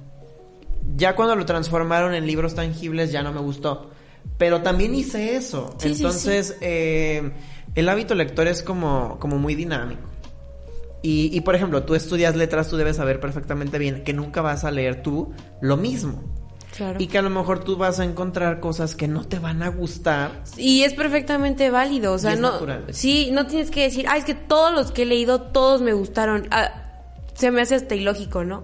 [0.96, 3.90] Ya cuando lo transformaron en libros tangibles ya no me gustó.
[4.38, 5.74] Pero también hice eso.
[5.78, 6.02] Sí, sí, sí.
[6.02, 7.32] Entonces, eh,
[7.74, 10.08] el hábito lector es como, como muy dinámico.
[11.02, 14.64] Y, y, por ejemplo, tú estudias letras, tú debes saber perfectamente bien que nunca vas
[14.64, 16.22] a leer tú lo mismo.
[16.76, 17.00] claro.
[17.00, 19.68] Y que a lo mejor tú vas a encontrar cosas que no te van a
[19.68, 20.44] gustar.
[20.56, 22.86] Y es perfectamente válido, o sea, no, natural.
[22.90, 25.92] sí, no tienes que decir, ah, es que todos los que he leído, todos me
[25.92, 26.46] gustaron.
[26.52, 26.81] Ah,
[27.42, 28.62] se me hace hasta ilógico, ¿no?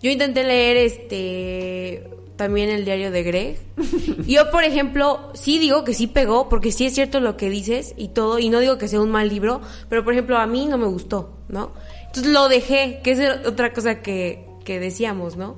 [0.00, 3.58] Yo intenté leer este también el diario de Greg.
[4.26, 7.94] Yo, por ejemplo, sí digo que sí pegó, porque sí es cierto lo que dices
[7.96, 10.66] y todo, y no digo que sea un mal libro, pero por ejemplo a mí
[10.66, 11.72] no me gustó, ¿no?
[12.06, 15.56] Entonces lo dejé, que es otra cosa que, que decíamos, ¿no?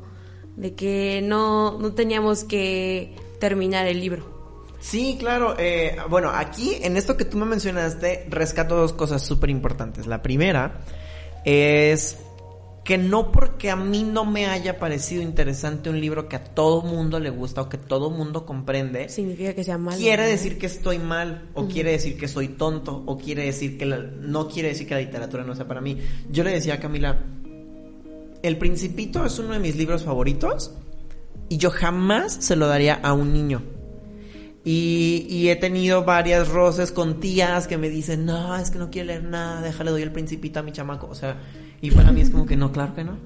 [0.57, 4.33] De que no, no teníamos que terminar el libro.
[4.81, 5.55] Sí, claro.
[5.59, 10.07] Eh, bueno, aquí en esto que tú me mencionaste, rescato dos cosas súper importantes.
[10.07, 10.81] La primera
[11.44, 12.18] es
[12.84, 16.82] que no porque a mí no me haya parecido interesante un libro que a todo
[16.82, 19.96] mundo le gusta o que todo mundo comprende, significa que sea malo.
[19.96, 23.86] Quiere decir que estoy mal o quiere decir que soy tonto o quiere decir que
[23.86, 25.98] no quiere decir que la literatura no sea para mí.
[26.30, 27.24] Yo le decía a Camila,
[28.42, 30.72] El Principito es uno de mis libros favoritos
[31.48, 33.62] y yo jamás se lo daría a un niño.
[34.66, 38.90] Y, y, he tenido varias roces con tías que me dicen, no, es que no
[38.90, 41.06] quiero leer nada, déjale, doy el principito a mi chamaco.
[41.06, 41.36] O sea,
[41.84, 43.18] y para mí es como que no, claro que no.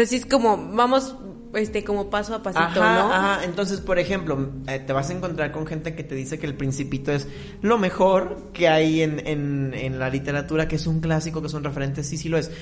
[0.00, 1.16] Así es como, vamos,
[1.54, 3.12] este, como paso a pasito, ¿no?
[3.12, 6.46] Ajá, entonces, por ejemplo, eh, te vas a encontrar con gente que te dice que
[6.46, 7.26] el principito es
[7.62, 11.64] lo mejor que hay en, en, en la literatura, que es un clásico, que son
[11.64, 12.52] referentes, sí, sí lo es.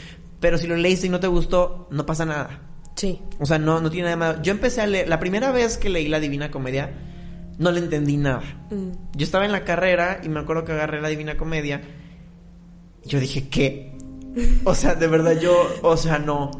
[0.40, 2.60] Pero si lo leíste y no te gustó, no pasa nada.
[2.96, 3.20] Sí.
[3.38, 4.42] O sea, no, no tiene nada malo.
[4.42, 6.92] Yo empecé a leer, la primera vez que leí La Divina Comedia,
[7.58, 8.42] no le entendí nada.
[8.70, 9.16] Mm.
[9.16, 11.82] Yo estaba en la carrera y me acuerdo que agarré la Divina Comedia.
[13.04, 13.91] Y yo dije, ¿qué?
[14.64, 16.50] O sea, de verdad yo, o sea, no.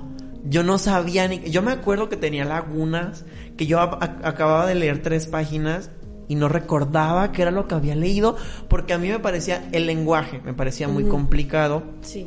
[0.44, 1.40] Yo no sabía ni...
[1.50, 3.24] Yo me acuerdo que tenía lagunas,
[3.56, 5.90] que yo acababa de leer tres páginas
[6.28, 8.36] y no recordaba qué era lo que había leído,
[8.68, 11.82] porque a mí me parecía el lenguaje, me parecía muy complicado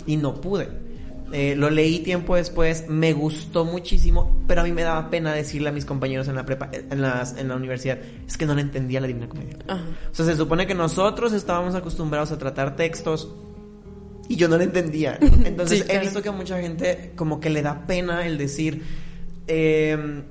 [0.06, 0.70] y no pude.
[1.32, 5.70] Eh, lo leí tiempo después, me gustó muchísimo, pero a mí me daba pena decirle
[5.70, 8.62] a mis compañeros en la prepa, en, las, en la universidad, es que no le
[8.62, 9.58] entendía la Divina Comedia.
[9.68, 13.34] O sea, se supone que nosotros estábamos acostumbrados a tratar textos
[14.28, 15.18] y yo no le entendía.
[15.46, 18.84] Entonces he visto que a mucha gente como que le da pena el decir,
[19.48, 20.24] em,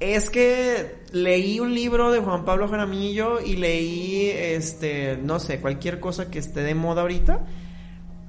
[0.00, 6.00] es que leí un libro de Juan Pablo Jaramillo y leí, este, no sé, cualquier
[6.00, 7.44] cosa que esté de moda ahorita.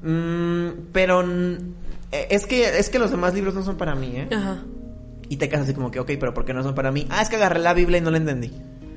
[0.03, 4.27] Mm, pero eh, es que, es que los demás libros no son para mí, ¿eh?
[4.31, 4.63] Ajá.
[5.29, 7.07] Y te quedas así como que, ok, pero ¿por qué no son para mí?
[7.09, 8.51] Ah, es que agarré la Biblia y no la entendí.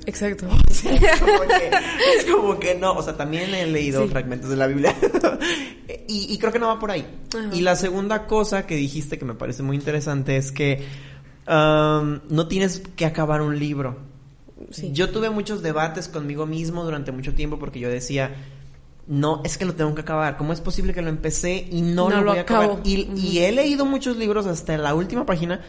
[0.07, 0.47] Exacto.
[2.17, 4.95] es, como que, no, o sea, también he leído fragmentos de la Biblia.
[6.09, 7.07] y, creo que no va por ahí.
[7.53, 10.85] Y la segunda cosa que dijiste que me parece muy interesante es que
[11.49, 13.97] um, no tienes que acabar un libro.
[14.93, 18.35] Yo tuve muchos debates conmigo mismo durante mucho tiempo porque yo decía,
[19.07, 20.37] no, es que lo tengo que acabar.
[20.37, 22.81] ¿Cómo es posible que lo empecé y no, lo voy a acabar?
[22.85, 25.61] Y, he leído muchos libros hasta la última página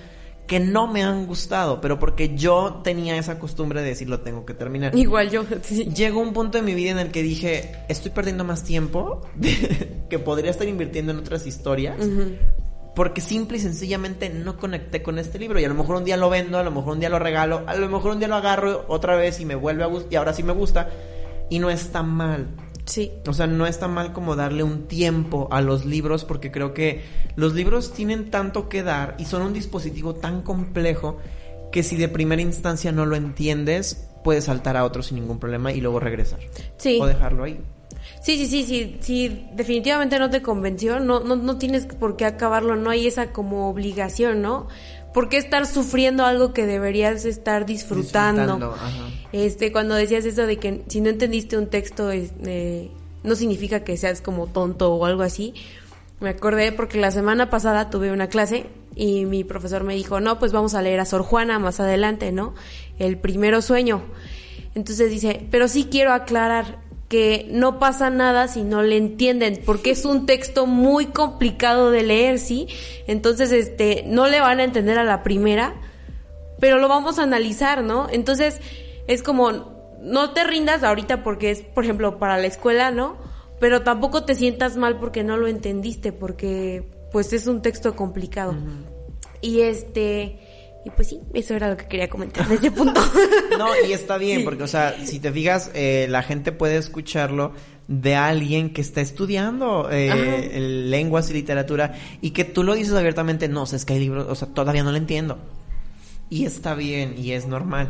[0.48, 4.46] que no me han gustado, pero porque yo tenía esa costumbre de decir lo tengo
[4.46, 4.96] que terminar.
[4.96, 5.44] Igual yo.
[5.96, 9.22] Llegó un punto en mi vida en el que dije, estoy perdiendo más tiempo
[10.10, 11.98] que podría estar invirtiendo en otras historias.
[12.96, 15.60] Porque simple y sencillamente no conecté con este libro.
[15.60, 17.64] Y a lo mejor un día lo vendo, a lo mejor un día lo regalo,
[17.68, 20.14] a lo mejor un día lo agarro otra vez y me vuelve a gustar.
[20.14, 20.90] Y ahora sí me gusta.
[21.50, 22.48] Y no está mal.
[22.86, 23.12] Sí.
[23.28, 27.04] O sea, no está mal como darle un tiempo a los libros porque creo que
[27.36, 31.18] los libros tienen tanto que dar y son un dispositivo tan complejo
[31.72, 35.72] que si de primera instancia no lo entiendes, puedes saltar a otro sin ningún problema
[35.72, 36.40] y luego regresar.
[36.78, 37.00] Sí.
[37.02, 37.60] O dejarlo ahí.
[38.22, 42.26] Sí, sí, sí, sí, sí, definitivamente no te convenció, no, no, no tienes por qué
[42.26, 44.68] acabarlo, no hay esa como obligación, ¿no?
[45.16, 48.76] ¿Por qué estar sufriendo algo que deberías estar disfrutando?
[49.32, 52.92] Este, cuando decías eso de que si no entendiste un texto, eh,
[53.24, 55.54] no significa que seas como tonto o algo así.
[56.20, 60.38] Me acordé porque la semana pasada tuve una clase y mi profesor me dijo, no,
[60.38, 62.54] pues vamos a leer a Sor Juana más adelante, ¿no?
[63.00, 64.02] El primero sueño.
[64.76, 66.80] Entonces dice, pero sí quiero aclarar,
[67.16, 72.04] que no pasa nada si no le entienden, porque es un texto muy complicado de
[72.04, 72.68] leer, ¿sí?
[73.08, 75.76] Entonces, este, no le van a entender a la primera,
[76.60, 78.10] pero lo vamos a analizar, ¿no?
[78.12, 78.60] Entonces,
[79.08, 83.16] es como, no te rindas ahorita porque es, por ejemplo, para la escuela, ¿no?
[83.62, 88.56] Pero tampoco te sientas mal porque no lo entendiste, porque, pues, es un texto complicado.
[89.40, 90.38] Y este,
[90.86, 93.02] y pues sí, eso era lo que quería comentar desde ese punto.
[93.58, 97.54] no, y está bien, porque, o sea, si te fijas, eh, la gente puede escucharlo
[97.88, 103.48] de alguien que está estudiando eh, lenguas y literatura y que tú lo dices abiertamente,
[103.48, 105.40] no, o sea, es que hay libros, o sea, todavía no lo entiendo.
[106.30, 107.90] Y está bien, y es normal.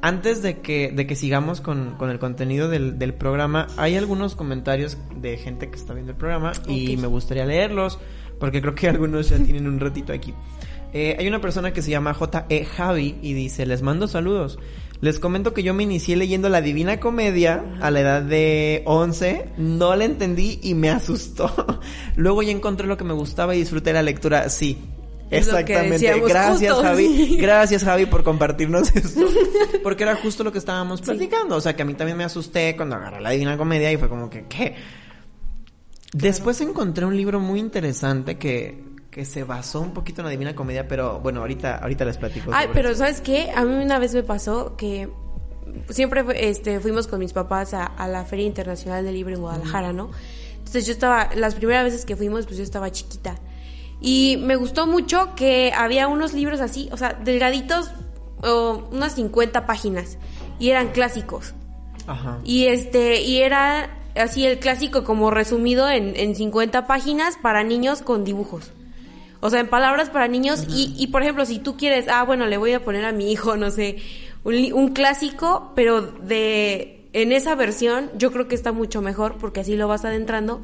[0.00, 4.34] Antes de que, de que sigamos con, con el contenido del, del, programa, hay algunos
[4.34, 8.00] comentarios de gente que está viendo el programa y me gustaría leerlos,
[8.40, 10.34] porque creo que algunos ya tienen un ratito aquí.
[10.92, 12.64] Eh, hay una persona que se llama J.E.
[12.64, 14.58] Javi y dice, les mando saludos.
[15.00, 19.50] Les comento que yo me inicié leyendo la Divina Comedia a la edad de 11,
[19.56, 21.80] no la entendí y me asustó.
[22.16, 24.78] Luego ya encontré lo que me gustaba y disfruté la lectura, sí.
[25.30, 26.20] Exactamente.
[26.20, 27.36] Gracias, Javi.
[27.40, 29.26] Gracias, Javi, por compartirnos esto.
[29.82, 31.56] Porque era justo lo que estábamos platicando.
[31.56, 34.08] O sea, que a mí también me asusté cuando agarré la Divina Comedia y fue
[34.08, 34.74] como que, ¿qué?
[36.12, 38.82] Después encontré un libro muy interesante que,
[39.18, 42.52] que se basó un poquito en la Divina Comedia, pero bueno, ahorita, ahorita les platico.
[42.54, 43.00] Ay, pero eso.
[43.00, 43.50] ¿sabes qué?
[43.52, 45.08] A mí una vez me pasó que
[45.90, 49.92] siempre este, fuimos con mis papás a, a la Feria Internacional del Libro en Guadalajara,
[49.92, 50.10] ¿no?
[50.58, 53.34] Entonces yo estaba, las primeras veces que fuimos, pues yo estaba chiquita.
[54.00, 57.90] Y me gustó mucho que había unos libros así, o sea, delgaditos,
[58.44, 60.16] o unas 50 páginas,
[60.60, 61.54] y eran clásicos.
[62.06, 62.38] Ajá.
[62.44, 68.00] Y este, y era así el clásico como resumido en, en 50 páginas para niños
[68.02, 68.70] con dibujos.
[69.40, 70.64] O sea, en palabras para niños.
[70.68, 73.30] y, y por ejemplo, si tú quieres, ah, bueno, le voy a poner a mi
[73.30, 73.98] hijo, no sé,
[74.44, 79.60] un, un clásico, pero de, en esa versión, yo creo que está mucho mejor porque
[79.60, 80.60] así lo vas adentrando.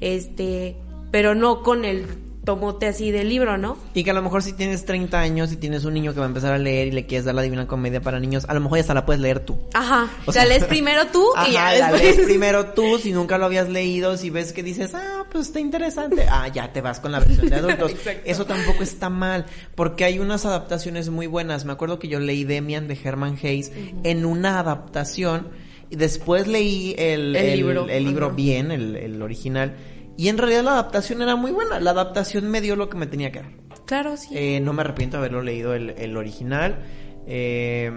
[0.00, 0.76] Este,
[1.10, 2.06] pero no con el
[2.46, 3.76] tomote así del libro, ¿no?
[3.92, 6.24] Y que a lo mejor si tienes 30 años y tienes un niño que va
[6.24, 8.60] a empezar a leer y le quieres dar la Divina Comedia para niños, a lo
[8.60, 9.58] mejor ya hasta la puedes leer tú.
[9.74, 10.08] Ajá.
[10.24, 12.16] O sea, sea- lees primero tú y ya Ajá, la después.
[12.16, 15.60] lees primero tú, si nunca lo habías leído, si ves que dices, ah, pues está
[15.60, 17.92] interesante, ah, ya te vas con la versión de adultos.
[18.24, 21.64] Eso tampoco está mal, porque hay unas adaptaciones muy buenas.
[21.66, 23.72] Me acuerdo que yo leí Demian de Herman Hayes
[24.04, 25.48] en una adaptación,
[25.90, 27.88] y después leí el, El libro.
[27.88, 29.74] el libro bien, el, el original,
[30.16, 31.80] y en realidad la adaptación era muy buena.
[31.80, 33.50] La adaptación me dio lo que me tenía que dar.
[33.86, 34.28] Claro, sí.
[34.32, 36.78] Eh, no me arrepiento de haberlo leído el, el original.
[37.26, 37.90] eh,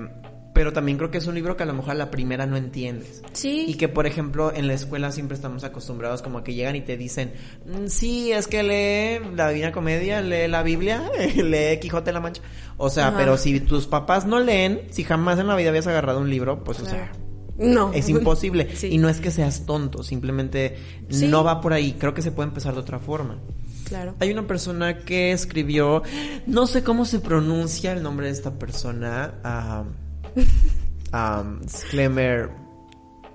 [0.52, 2.58] pero también creo que es un libro que a lo mejor a la primera no
[2.58, 3.22] entiendes.
[3.32, 3.66] sí.
[3.68, 6.98] Y que, por ejemplo, en la escuela siempre estamos acostumbrados como que llegan y te
[6.98, 7.32] dicen,
[7.66, 12.20] "Mm, sí, es que lee la Divina Comedia, lee la Biblia, lee Quijote de la
[12.20, 12.42] Mancha.
[12.78, 13.18] O sea, Ajá.
[13.18, 16.62] pero si tus papás no leen, si jamás en la vida habías agarrado un libro,
[16.64, 17.10] pues, o sea.
[17.60, 17.92] No.
[17.94, 18.70] es imposible.
[18.76, 18.88] Sí.
[18.92, 20.78] Y no es que seas tonto, simplemente
[21.10, 21.28] Sí.
[21.28, 21.94] no va por ahí.
[22.00, 23.38] Creo que se puede empezar de otra forma.
[23.84, 24.14] Claro.
[24.20, 26.04] Hay una persona que escribió,
[26.46, 29.34] no sé cómo se pronuncia el nombre de esta persona,
[30.36, 30.44] um,
[31.14, 32.50] um, Sklemer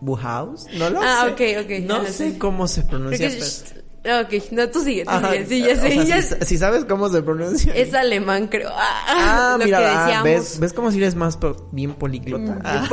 [0.00, 1.56] Buhaus, no lo Ah, sé.
[1.58, 2.38] ok, ok, ya No sé sé.
[2.38, 3.28] cómo se pronuncia.
[3.28, 5.46] pero- Ok, no, tú sigue, tú Ajá, sigue.
[5.46, 5.90] Sí, ya o sé.
[5.90, 7.74] sea, ya si, si sabes cómo se pronuncia.
[7.74, 8.70] Es alemán, creo.
[8.74, 10.22] Ah, Ah, lo mira, que ah.
[10.22, 12.52] ¿ves, ¿ves cómo si eres más po- bien políglota?
[12.56, 12.88] Mm, Ah.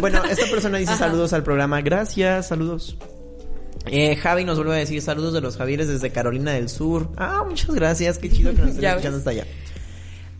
[0.00, 1.04] Bueno, esta persona dice Ajá.
[1.06, 1.80] saludos al programa.
[1.82, 2.96] Gracias, saludos.
[3.88, 7.10] Eh, Javi nos vuelve a decir saludos de los Javieres desde Carolina del Sur.
[7.16, 9.46] Ah, muchas gracias, qué chido que nos estén escuchando hasta allá.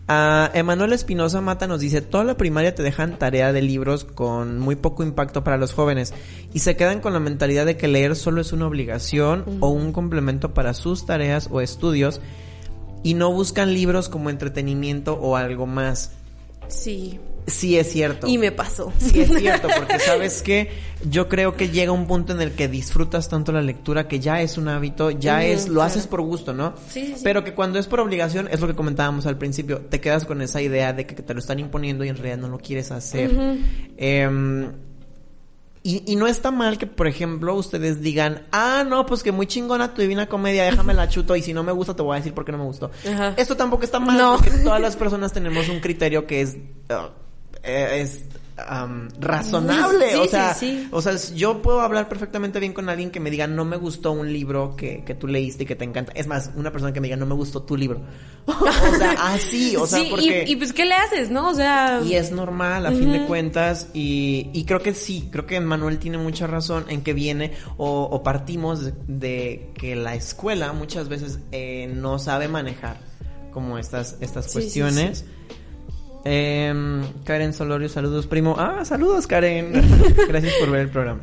[0.09, 4.57] Ah, Emanuel Espinosa Mata nos dice, toda la primaria te dejan tarea de libros con
[4.57, 6.13] muy poco impacto para los jóvenes
[6.53, 9.91] y se quedan con la mentalidad de que leer solo es una obligación o un
[9.91, 12.21] complemento para sus tareas o estudios
[13.03, 16.11] y no buscan libros como entretenimiento o algo más.
[16.69, 17.19] Sí.
[17.47, 18.27] Sí es cierto.
[18.27, 18.91] Y me pasó.
[18.97, 20.69] Sí es cierto, porque sabes que
[21.09, 24.41] yo creo que llega un punto en el que disfrutas tanto la lectura que ya
[24.41, 26.73] es un hábito, ya es, lo haces por gusto, ¿no?
[26.89, 27.21] Sí, sí.
[27.23, 30.41] Pero que cuando es por obligación, es lo que comentábamos al principio, te quedas con
[30.41, 33.31] esa idea de que te lo están imponiendo y en realidad no lo quieres hacer.
[33.95, 34.71] Em,
[35.83, 39.47] y, y no está mal que, por ejemplo, ustedes digan, ah, no, pues que muy
[39.47, 42.17] chingona tu divina comedia, déjame la chuto y si no me gusta te voy a
[42.17, 42.91] decir por qué no me gustó.
[43.09, 43.33] Ajá.
[43.37, 44.35] Esto tampoco está mal No.
[44.35, 46.57] porque todas las personas tenemos un criterio que es,
[46.89, 47.07] uh,
[47.67, 48.21] eh, es
[48.57, 50.09] am, razonable.
[50.11, 50.87] Sí, o sea, sí.
[50.91, 54.11] o sea, yo puedo hablar perfectamente bien con alguien que me diga, no me gustó
[54.13, 56.11] un libro que, que tú leíste y que te encanta.
[56.15, 58.01] Es más, una persona que me diga, no me gustó tu libro.
[58.47, 60.45] o sea, así, o sea, sí, y- porque...
[60.47, 61.49] y, pues, ¿qué le haces, no?
[61.49, 62.01] O sea.
[62.03, 65.99] Y es normal a fin de cuentas y, y creo que sí, creo que Manuel
[65.99, 71.09] tiene mucha razón en que viene o, o partimos de, de que la escuela muchas
[71.09, 72.97] veces eh, no sabe manejar
[73.51, 75.25] como estas, estas Sí, cuestiones.
[76.29, 78.57] Em, Karen Solorio, saludos primo.
[78.59, 79.71] Ah, saludos Karen.
[80.27, 81.21] Gracias por ver el programa.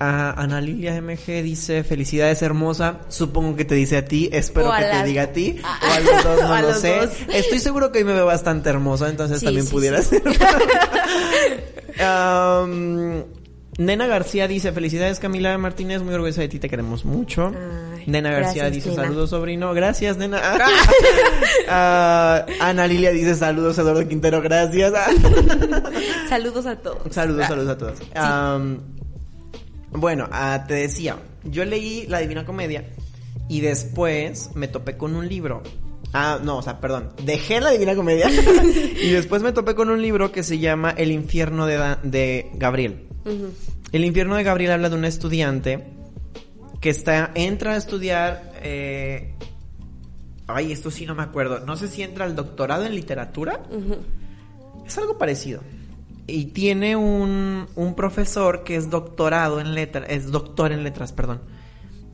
[0.00, 3.02] Ah, Ana Lilia MG dice, felicidades hermosa.
[3.08, 5.60] Supongo que te dice a ti, espero O que te diga a ti.
[5.62, 5.78] Ah.
[5.80, 6.96] O a los dos, no lo sé.
[6.96, 7.10] dos.
[7.32, 10.16] Estoy seguro que hoy me veo bastante hermosa, entonces Sí, también sí, pudiera sí.
[10.18, 10.22] ser.
[13.78, 17.46] Nena García dice, felicidades Camila Martínez, muy orgullosa de ti, te queremos mucho.
[17.46, 19.02] Ay, Nena García gracias, dice, nena.
[19.04, 20.40] saludos sobrino, gracias nena.
[21.68, 24.92] Ah, Ana Lilia dice, saludos Eduardo Quintero, gracias.
[26.28, 26.98] Saludos a todos.
[27.10, 27.98] Saludos, saludos a todos.
[29.90, 32.84] Bueno, ah, te decía, yo leí La Divina Comedia
[33.48, 35.62] y después me topé con un libro.
[36.12, 38.28] Ah, no, o sea, perdón, dejé La Divina Comedia
[39.02, 43.08] y después me topé con un libro que se llama El infierno de, de Gabriel.
[43.92, 45.84] El infierno de Gabriel habla de un estudiante
[46.80, 49.34] que está, entra a estudiar, eh,
[50.48, 53.62] ay, esto sí no me acuerdo, no sé si entra al doctorado en literatura.
[54.86, 55.60] Es algo parecido.
[56.26, 61.40] Y tiene un, un profesor que es doctorado en letras, es doctor en letras, perdón.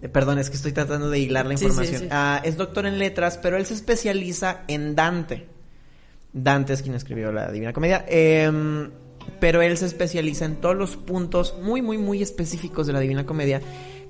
[0.01, 2.03] Eh, Perdón, es que estoy tratando de hilar la Sí, sí, información.
[2.03, 2.09] sí.
[2.13, 5.49] Ah, es doctor en letras, pero él se especializa en Dante.
[6.33, 8.05] Dante es quien escribió la Divina Comedia.
[8.09, 8.91] Em,
[9.41, 13.27] pero él se especializa en todos los puntos muy, muy, muy específicos de la Divina
[13.27, 13.61] Comedia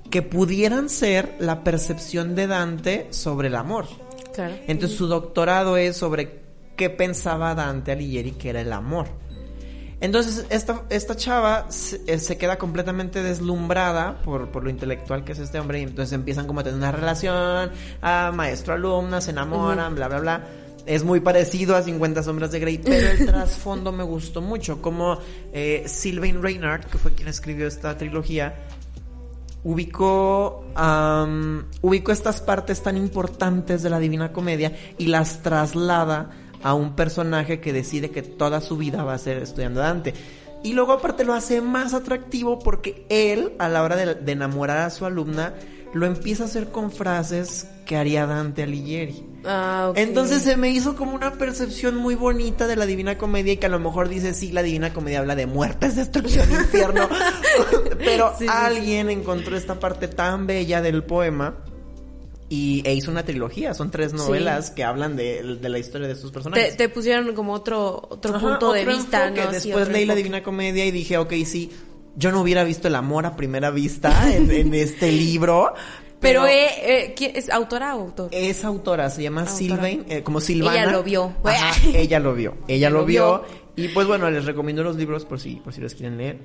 [0.09, 3.85] que pudieran ser la percepción de Dante sobre el amor.
[4.33, 4.55] Claro.
[4.67, 6.41] Entonces su doctorado es sobre
[6.75, 9.07] qué pensaba Dante Alighieri que era el amor.
[10.01, 15.33] Entonces esta, esta chava se, eh, se queda completamente deslumbrada por, por lo intelectual que
[15.33, 19.95] es este hombre y entonces empiezan como a tener una relación, a maestro-alumna, se enamoran,
[19.95, 20.47] bla, bla, bla.
[20.89, 25.19] Es muy parecido a 50 sombras de Grey, pero el trasfondo me gustó mucho, como
[25.53, 28.55] eh, Sylvain Reynard, que fue quien escribió esta trilogía,
[29.63, 30.65] ubicó,
[31.83, 36.31] ubicó estas partes tan importantes de la Divina Comedia y las traslada
[36.63, 40.15] a un personaje que decide que toda su vida va a ser estudiando Dante.
[40.63, 44.79] Y luego aparte lo hace más atractivo porque él, a la hora de, de enamorar
[44.79, 45.53] a su alumna,
[45.93, 49.25] lo empieza a hacer con frases que haría Dante Alighieri.
[49.45, 49.93] Ah.
[49.95, 53.65] Entonces se me hizo como una percepción muy bonita de la Divina Comedia y que
[53.65, 57.09] a lo mejor dice, sí, la Divina Comedia habla de muertes, destrucción, infierno.
[57.97, 61.57] Pero Sí, sí, alguien encontró esta parte tan bella del poema
[62.47, 63.73] y, e hizo una trilogía.
[63.73, 66.77] Son tres novelas que hablan de, de la historia de estos te, personajes.
[66.77, 69.47] te pusieron como otro, otro Ajá, punto de vista, enfoque.
[69.51, 70.13] Después leí la.
[70.13, 71.71] Divina Comedia y dije, ok, sí,
[72.15, 75.73] yo no hubiera visto el amor a primera vista en, en este libro.
[76.19, 78.29] Pero, eh, eh, ¿quién- ¿es autora o autor?
[78.31, 79.45] Es autora, se llama.
[79.45, 80.81] Sylvain, eh, como Silvana.
[80.83, 81.33] Ella lo vio.
[81.43, 82.55] Ajá, ella lo vio.
[82.67, 83.43] Ella lo vio.
[83.75, 86.39] Y pues bueno, les recomiendo los libros por si, por si los quieren leer.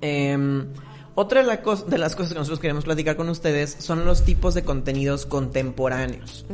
[0.00, 0.66] Em,
[1.14, 4.24] otra de, la cos- de las cosas que nosotros queremos platicar con ustedes son los
[4.24, 6.44] tipos de contenidos contemporáneos.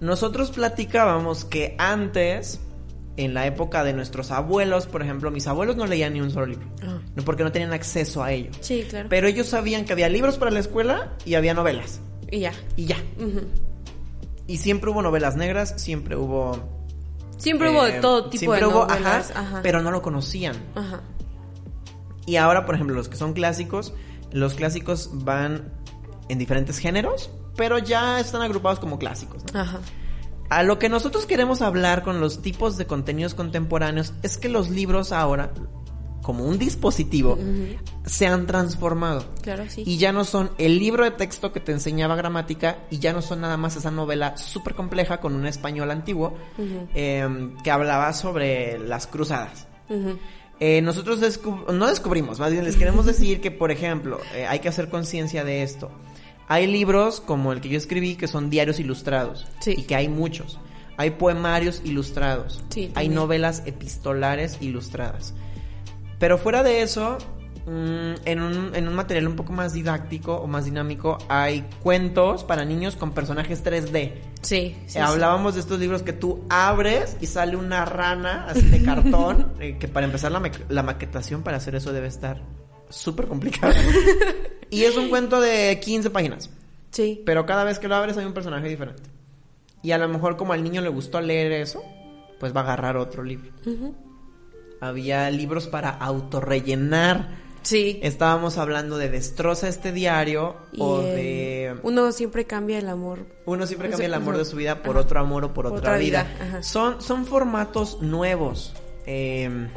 [0.00, 2.60] Nosotros platicábamos que antes,
[3.18, 6.46] en la época de nuestros abuelos, por ejemplo, mis abuelos no leían ni un solo
[6.46, 6.66] libro.
[6.82, 6.98] Ah.
[7.14, 8.50] No, porque no tenían acceso a ello.
[8.60, 9.08] Sí, claro.
[9.10, 12.00] Pero ellos sabían que había libros para la escuela y había novelas.
[12.30, 12.52] y ya.
[12.76, 12.96] Y ya.
[13.18, 13.42] Ujú.
[14.46, 16.58] Y siempre hubo novelas negras, siempre hubo...
[17.36, 19.30] Siempre hubo eh, de todo tipo siempre de hubo, novelas.
[19.30, 19.60] ajá, Ajá.
[19.62, 20.56] pero no lo conocían.
[20.74, 21.02] Ajá.
[22.26, 23.92] Y ahora, por ejemplo, los que son clásicos,
[24.32, 25.72] los clásicos van
[26.28, 29.42] en diferentes géneros, pero ya están agrupados como clásicos.
[29.52, 29.60] ¿no?
[29.60, 29.80] Ajá.
[30.50, 34.70] A lo que nosotros queremos hablar con los tipos de contenidos contemporáneos es que los
[34.70, 35.50] libros ahora,
[36.22, 37.38] como un dispositivo,
[38.06, 39.24] se han transformado.
[39.42, 39.82] Claro, sí.
[39.86, 43.20] Y ya no son el libro de texto que te enseñaba gramática y ya no
[43.22, 46.34] son nada más esa novela súper compleja con un español antiguo
[46.94, 49.66] eh, que hablaba sobre las cruzadas.
[50.60, 54.58] Eh, nosotros descub- no descubrimos, más bien les queremos decir que, por ejemplo, eh, hay
[54.58, 55.90] que hacer conciencia de esto.
[56.48, 59.74] Hay libros como el que yo escribí que son diarios ilustrados Sí.
[59.76, 60.58] y que hay muchos.
[60.96, 62.64] Hay poemarios ilustrados.
[62.70, 65.34] Sí, hay novelas epistolares ilustradas.
[66.18, 67.18] Pero fuera de eso,
[67.66, 72.42] mm, en, un, en un material un poco más didáctico o más dinámico, hay cuentos
[72.42, 74.14] para niños con personajes 3D.
[74.40, 74.98] Sí, sí, Eh, sí.
[74.98, 79.76] Hablábamos de estos libros que tú abres y sale una rana así de cartón, eh,
[79.78, 82.42] que para empezar la, la maquetación para hacer eso debe estar
[82.88, 83.74] súper complicada.
[84.70, 86.50] y es un cuento de 15 páginas,
[86.90, 87.22] Sí.
[87.26, 89.02] pero cada vez que lo abres hay un personaje diferente.
[89.82, 91.82] Y a lo mejor como al niño le gustó leer eso,
[92.40, 93.50] pues va a agarrar otro libro.
[93.64, 93.94] Ujú.
[94.80, 97.36] Había libros para autorrellenar.
[97.62, 97.98] Sí.
[98.02, 101.76] Estábamos hablando de destroza este diario Y o de...
[101.82, 103.26] Uno siempre cambia el amor.
[103.46, 105.00] Uno siempre cambia el amor de su vida por Ajá.
[105.04, 106.26] otro amor o por Por otra, otra vida.
[106.42, 106.62] vida.
[106.62, 108.74] Son, son formatos nuevos.
[109.06, 109.68] Eh,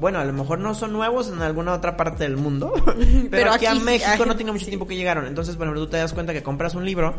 [0.00, 3.52] bueno, a lo mejor no son nuevos en alguna otra parte del mundo, pero, Pero
[3.52, 4.70] aquí, a aquí sí, México no tiene mucho sí.
[4.70, 5.26] tiempo que llegaron.
[5.26, 7.14] Entonces, bueno, tú te das cuenta que compras un libro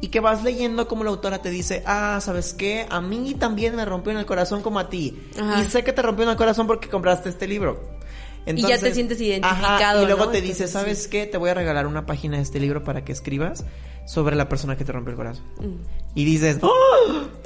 [0.00, 2.86] y que vas leyendo como la autora te dice, ah, ¿sabes qué?
[2.90, 5.16] A mí también me rompió en el corazón como a ti.
[5.40, 5.60] Ajá.
[5.60, 7.80] Y sé que te rompió en el corazón porque compraste este libro.
[8.46, 10.30] Y ya te sientes identificado, Ajá, y luego ¿no?
[10.30, 10.72] te dice, Entonces, sí.
[10.72, 11.26] ¿sabes qué?
[11.26, 13.64] Te voy a regalar una página de este libro para que escribas
[14.04, 15.44] sobre la persona que te rompió el corazón.
[15.60, 16.18] Mm.
[16.18, 16.72] Y dices, ¡Oh!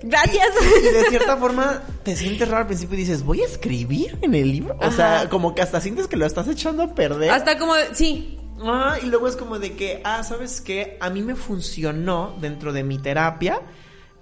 [0.02, 0.48] Gracias.
[0.80, 4.34] Y de cierta forma te sientes raro al principio y dices, ¿voy a escribir en
[4.34, 4.76] el libro?
[4.80, 7.30] O sea, como que hasta sientes que lo estás echando a perder.
[7.30, 8.38] Hasta como, sí.
[8.60, 10.96] Ah, y luego es como de que, ah, ¿sabes qué?
[11.00, 13.60] A mí me funcionó dentro de mi terapia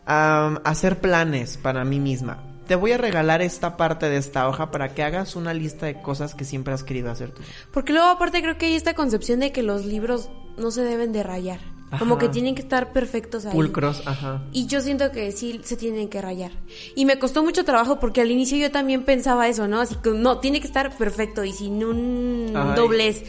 [0.07, 2.54] hacer planes para mí misma.
[2.67, 6.01] Te voy a regalar esta parte de esta hoja para que hagas una lista de
[6.01, 7.43] cosas que siempre has querido hacer tú.
[7.73, 11.13] Porque luego aparte creo que hay esta concepción de que los libros no se deben
[11.13, 11.61] de rayar.
[11.99, 13.53] Como que tienen que estar perfectos ahí.
[13.53, 14.43] Pulcros, ajá.
[14.53, 16.51] Y yo siento que sí se tienen que rayar.
[16.97, 19.81] Y me costó mucho trabajo porque al inicio yo también pensaba eso, ¿no?
[19.81, 22.75] Así que no, tiene que estar perfecto y sin un Ay.
[22.75, 23.23] doblez.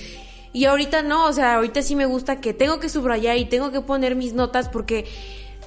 [0.51, 3.71] Y ahorita no, o sea, ahorita sí me gusta que tengo que subrayar y tengo
[3.71, 5.05] que poner mis notas porque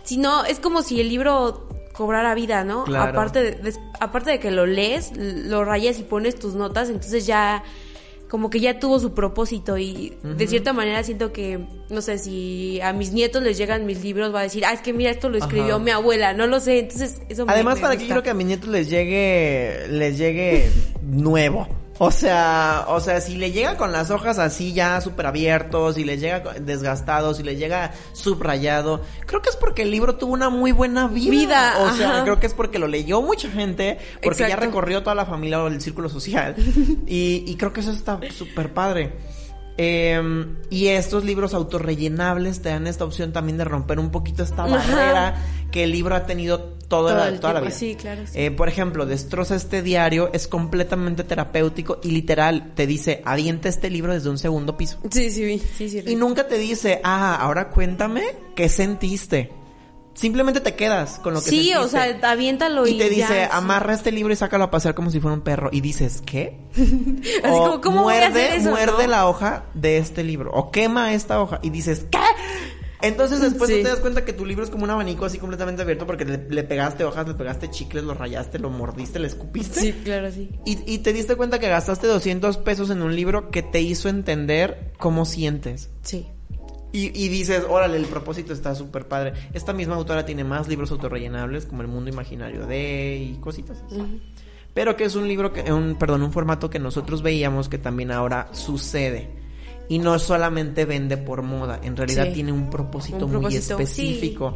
[0.03, 1.69] si no, es como si el libro
[1.99, 2.85] cobrara vida, ¿no?
[2.85, 3.11] Claro.
[3.11, 7.27] Aparte, de, des- aparte de que lo lees, lo rayas y pones tus notas, entonces
[7.27, 7.65] ya
[8.31, 12.79] como que ya tuvo su propósito y de cierta manera siento que, no sé, si
[12.83, 15.29] a mis nietos les llegan mis libros, va a decir, ah, es que mira, esto
[15.31, 15.85] lo escribió Ajá.
[15.85, 18.07] mi abuela, no lo sé, entonces eso me- Además, me para que gusta.
[18.07, 20.71] quiero que a mis nietos les llegue, les llegue
[21.03, 21.67] nuevo.
[21.99, 26.05] O sea, o sea, si le llega con las hojas así ya súper abiertos, si
[26.05, 30.49] les llega desgastado, si les llega subrayado, creo que es porque el libro tuvo una
[30.49, 31.31] muy buena vida.
[31.31, 32.23] Vida, o sea, ajá.
[32.23, 35.67] creo que es porque lo leyó mucha gente, porque ya recorrió toda la familia o
[35.67, 36.55] el círculo social.
[37.07, 39.13] y, y creo que eso está súper padre.
[39.81, 40.21] Eh,
[40.71, 44.77] y estos libros autorrellenables te dan esta opción también de romper un poquito esta Ajá.
[44.77, 45.37] barrera
[45.71, 46.59] que el libro ha tenido
[46.89, 47.71] toda, Todo la, el toda la vida.
[47.71, 48.33] sí, claro, sí.
[48.41, 53.89] Eh, por ejemplo, Destroza este diario es completamente terapéutico y literal te dice, avienta este
[53.91, 54.99] libro desde un segundo piso.
[55.11, 56.11] Sí, sí, sí, sí, sí.
[56.11, 58.25] Y nunca te dice, ah, ahora cuéntame
[58.57, 59.53] qué sentiste.
[60.19, 61.79] Simplemente te quedas con lo que Sí, sentiste.
[61.79, 63.51] o sea, aviéntalo y, y te dice, ya, sí.
[63.53, 65.69] amarra este libro y sácalo a pasear como si fuera un perro.
[65.73, 66.59] Y dices, ¿qué?
[66.75, 69.11] Así O como, ¿cómo voy a muerde, hacer eso, muerde no?
[69.11, 70.51] la hoja de este libro.
[70.53, 71.61] O quema esta hoja.
[71.63, 72.19] Y dices, ¿qué?
[73.01, 73.77] Entonces después Sí.
[73.77, 76.25] tú te das cuenta que tu libro es como un abanico así completamente abierto porque
[76.25, 79.81] le, le pegaste hojas, le pegaste chicles, lo rayaste, lo mordiste, le escupiste.
[79.81, 80.51] Sí, claro, sí.
[80.65, 84.09] Y, y te diste cuenta que gastaste 200 pesos en un libro que te hizo
[84.09, 85.91] entender cómo sientes.
[86.03, 86.27] Sí.
[86.93, 89.35] Y, y dices, órale, el propósito está súper padre.
[89.53, 94.21] Esta misma autora tiene más libros autorrellenables como El Mundo Imaginario de y cositas así.
[94.73, 98.11] Pero que es un libro, que, un, perdón, un formato que nosotros veíamos que también
[98.11, 99.29] ahora sucede.
[99.91, 102.35] Y no solamente vende por moda, en realidad Sí.
[102.35, 104.55] tiene un propósito Un muy específico.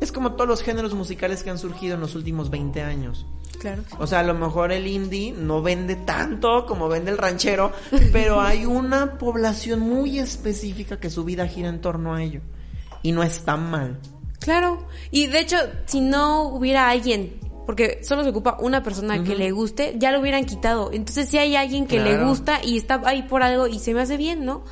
[0.00, 3.26] Es como todos los géneros musicales que han surgido en los últimos 20 años.
[3.58, 3.82] Claro.
[3.98, 7.72] O sea, a lo mejor el indie no vende tanto como vende el ranchero,
[8.12, 12.40] pero hay una población muy específica que su vida gira en torno a ello.
[13.02, 13.98] Y no está mal.
[14.40, 14.86] Claro.
[15.10, 19.52] Y de hecho, si no hubiera alguien, porque solo se ocupa una persona que le
[19.52, 20.90] guste, ya lo hubieran quitado.
[20.92, 24.00] Entonces, si hay alguien que le gusta y está ahí por algo y se me
[24.00, 24.64] hace bien, ¿no?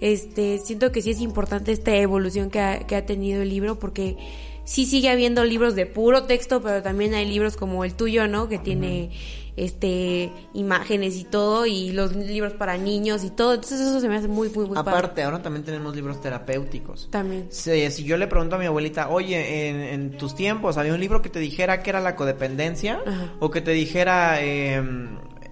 [0.00, 3.78] Este, siento que sí es importante esta evolución que ha, que ha tenido el libro
[3.78, 4.16] porque
[4.64, 8.48] sí sigue habiendo libros de puro texto, pero también hay libros como el tuyo, ¿no?
[8.48, 9.10] Que tiene
[9.56, 13.54] este imágenes y todo y los libros para niños y todo.
[13.54, 14.90] Entonces, eso se me hace muy muy muy padre.
[14.90, 17.08] Aparte, ahora también tenemos libros terapéuticos.
[17.10, 17.46] También.
[17.50, 21.00] Si, si yo le pregunto a mi abuelita, oye, en, en tus tiempos, ¿había un
[21.00, 23.00] libro que te dijera que era la codependencia?
[23.06, 23.32] Ajá.
[23.38, 24.82] ¿O que te dijera eh,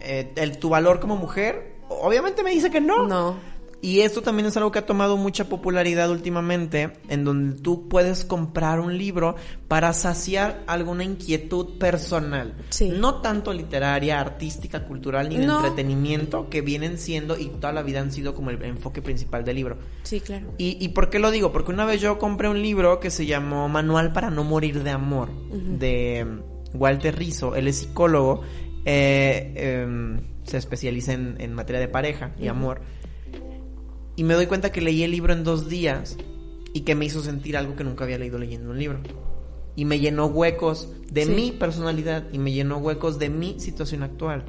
[0.01, 1.77] eh, el, tu valor como mujer?
[1.89, 3.07] Obviamente me dice que no.
[3.07, 3.52] No.
[3.85, 8.25] Y esto también es algo que ha tomado mucha popularidad últimamente, en donde tú puedes
[8.25, 9.35] comprar un libro
[9.67, 12.55] para saciar alguna inquietud personal.
[12.71, 12.91] Sí.
[12.95, 15.57] No tanto literaria, artística, cultural, ni de No.
[15.57, 19.57] entretenimiento, que vienen siendo y toda la vida han sido como el enfoque principal del
[19.57, 19.79] libro.
[20.05, 20.55] Sí, claro.
[20.59, 21.51] ¿Y, ¿Y por qué lo digo?
[21.51, 24.91] Porque una vez yo compré un libro que se llamó Manual para no morir de
[24.91, 26.25] amor, de
[26.73, 27.57] Walter Rizzo.
[27.57, 28.43] Él es psicólogo,
[28.85, 29.53] eh,
[29.83, 32.81] em, se especializa en, en materia de pareja y amor.
[34.17, 36.17] Y me doy cuenta que leí el libro en dos días
[36.75, 39.01] y que me hizo sentir algo que nunca había leído leyendo un libro.
[39.75, 41.31] Y me llenó huecos de Sí.
[41.33, 44.45] mi personalidad y me llenó huecos de mi situación actual.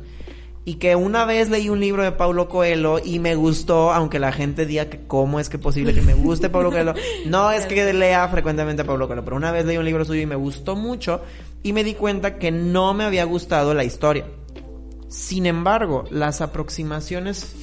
[0.66, 4.32] Y que una vez leí un libro de Paulo Coelho y me gustó, aunque la
[4.32, 6.93] gente diga que cómo es que es posible que me guste Paulo Coelho.
[7.26, 10.22] No es que lea frecuentemente a Paulo Coelho, pero una vez leí un libro suyo
[10.22, 11.22] y me gustó mucho
[11.64, 14.26] y me di cuenta que no me había gustado la historia.
[15.09, 17.55] Sin embargo, las aproximaciones,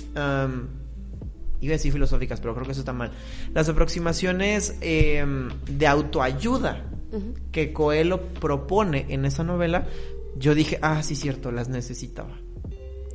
[1.61, 3.13] iba a decir filosóficas, pero creo que eso está mal.
[3.55, 6.85] Las aproximaciones em, de autoayuda
[7.53, 9.87] que Coelho propone en esa novela,
[10.37, 12.39] yo dije, ah, sí, cierto, las necesitaba.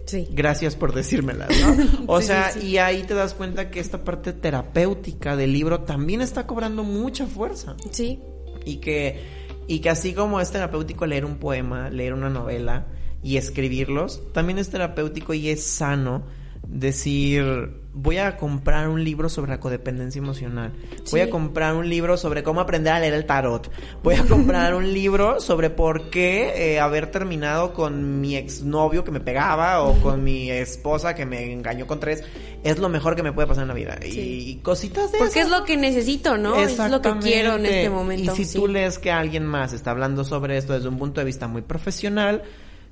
[0.05, 0.27] Sí.
[0.31, 2.03] Gracias por decírmelas, ¿no?
[2.07, 2.67] O Sí, sea, sí.
[2.67, 7.25] y ahí te das cuenta que esta parte terapéutica del libro también está cobrando mucha
[7.25, 7.75] fuerza.
[7.89, 8.19] Sí.
[8.65, 9.23] Y que,
[9.67, 12.85] y que así como es terapéutico leer un poema, leer una novela
[13.23, 16.23] y escribirlos, también es terapéutico y es sano
[16.67, 20.73] decir, voy a comprar un libro sobre la codependencia emocional,
[21.11, 23.71] voy a comprar un libro sobre cómo aprender a leer el tarot,
[24.03, 29.11] voy a comprar un libro sobre por qué eh, haber terminado con mi exnovio que
[29.11, 32.21] me pegaba o con mi esposa que me engañó con tres
[32.65, 33.97] es lo mejor que me puede pasar en la vida.
[34.03, 34.49] Y, Sí.
[34.49, 35.51] y cositas de Porque esas.
[35.53, 36.55] es lo que necesito, ¿no?
[36.57, 38.33] Es lo que quiero en este momento.
[38.33, 38.57] Y si sí.
[38.57, 41.61] tú lees que alguien más está hablando sobre esto desde un punto de vista muy
[41.61, 42.41] profesional,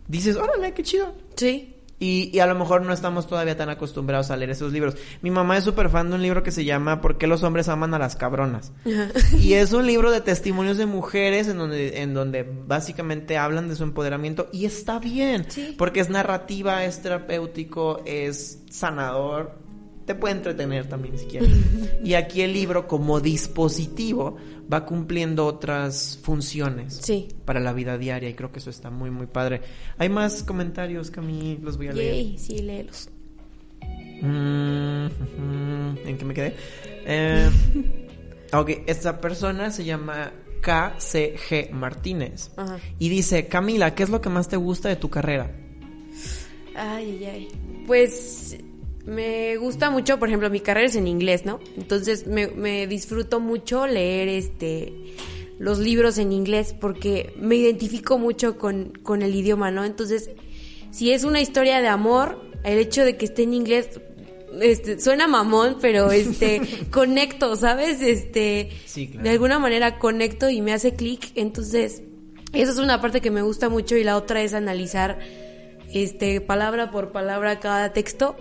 [0.07, 1.15] dices, órale, qué chido.
[1.35, 1.72] Sí.
[2.03, 4.97] Y, y a lo mejor no estamos todavía tan acostumbrados a leer esos libros.
[5.21, 7.69] Mi mamá es súper fan de un libro que se llama ¿Por qué los hombres
[7.69, 8.73] aman a las cabronas?
[9.39, 13.77] Y es un libro de testimonios de mujeres en donde, en donde básicamente hablan de
[13.77, 15.45] su empoderamiento y está bien.
[15.47, 15.75] Sí.
[15.77, 19.57] Porque es narrativa, es terapéutico, es sanador.
[20.05, 21.51] Te puede entretener también si quieres.
[22.03, 24.35] y aquí el libro como dispositivo
[24.71, 27.27] va cumpliendo otras funciones Sí.
[27.45, 29.61] para la vida diaria y creo que eso está muy muy padre.
[29.97, 32.13] Hay más comentarios que a mí los voy a leer.
[32.15, 33.09] Yay, sí, léelos.
[34.21, 35.07] Mm,
[36.05, 36.55] ¿En qué me quedé?
[37.05, 37.49] Eh,
[38.53, 42.51] ok, esta persona se llama KCG Martínez.
[42.55, 42.79] Ajá.
[42.99, 45.51] Y dice, Camila, ¿qué es lo que más te gusta de tu carrera?
[46.75, 47.47] Ay, ay, ay.
[47.85, 48.57] Pues
[49.05, 51.59] me gusta mucho, por ejemplo, mi carrera es en inglés, ¿no?
[51.77, 54.93] Entonces me, me disfruto mucho leer este
[55.59, 59.85] los libros en inglés porque me identifico mucho con, con el idioma, ¿no?
[59.85, 60.29] Entonces,
[60.91, 64.01] si es una historia de amor, el hecho de que esté en inglés
[64.61, 68.01] este, suena mamón, pero este conecto, ¿sabes?
[68.01, 69.23] Este Sí, claro.
[69.23, 72.03] de alguna manera conecto y me hace clic, entonces
[72.53, 75.19] esa es una parte que me gusta mucho y la otra es analizar
[75.93, 78.35] este palabra por palabra cada texto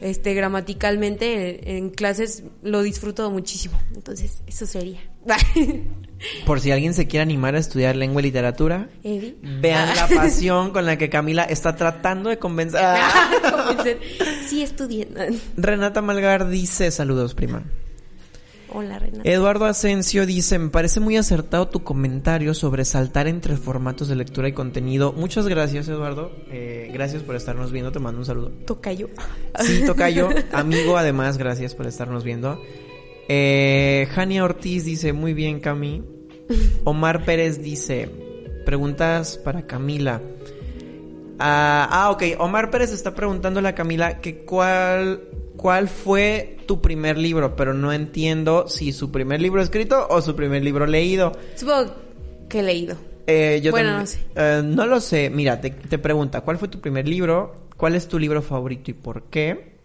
[0.00, 5.00] este gramaticalmente en, en clases lo disfruto muchísimo entonces eso sería
[6.44, 10.84] Por si alguien se quiere animar a estudiar lengua y literatura, vean la pasión con
[10.84, 12.80] la que Camila está tratando de convencer.
[12.82, 13.30] Ah.
[13.66, 14.00] Convencer.
[14.46, 15.08] sí estudié
[15.56, 17.62] Renata Malgar dice, saludos prima.
[18.72, 24.08] Hola Renata Eduardo Asensio dice, me parece muy acertado tu comentario sobre saltar entre formatos
[24.08, 25.12] de lectura y contenido.
[25.12, 28.50] Muchas gracias Eduardo, Eh, gracias por estarnos viendo, te mando un saludo.
[28.66, 29.08] tocayo
[29.60, 32.60] Sí, Tocayo, amigo además, gracias por estarnos viendo.
[33.28, 36.02] Eh, Jania Ortiz dice, muy bien Cami.
[36.84, 38.10] Omar Pérez dice,
[38.66, 40.20] preguntas para Camila.
[41.38, 45.22] Ah, ah, ok, Omar Pérez está preguntándole a Camila que cuál,
[45.60, 50.34] cuál fue tu primer libro, pero no entiendo si su primer libro escrito o su
[50.34, 51.32] primer libro leído.
[51.54, 51.92] supongo
[52.48, 52.96] que he leído
[53.26, 54.20] Eh, yo Bueno, no sé.
[54.36, 55.28] eh, no lo sé.
[55.28, 57.66] Mira, te, te pregunta, ¿cuál fue tu primer libro?
[57.76, 59.76] ¿Cuál es tu libro favorito y por qué?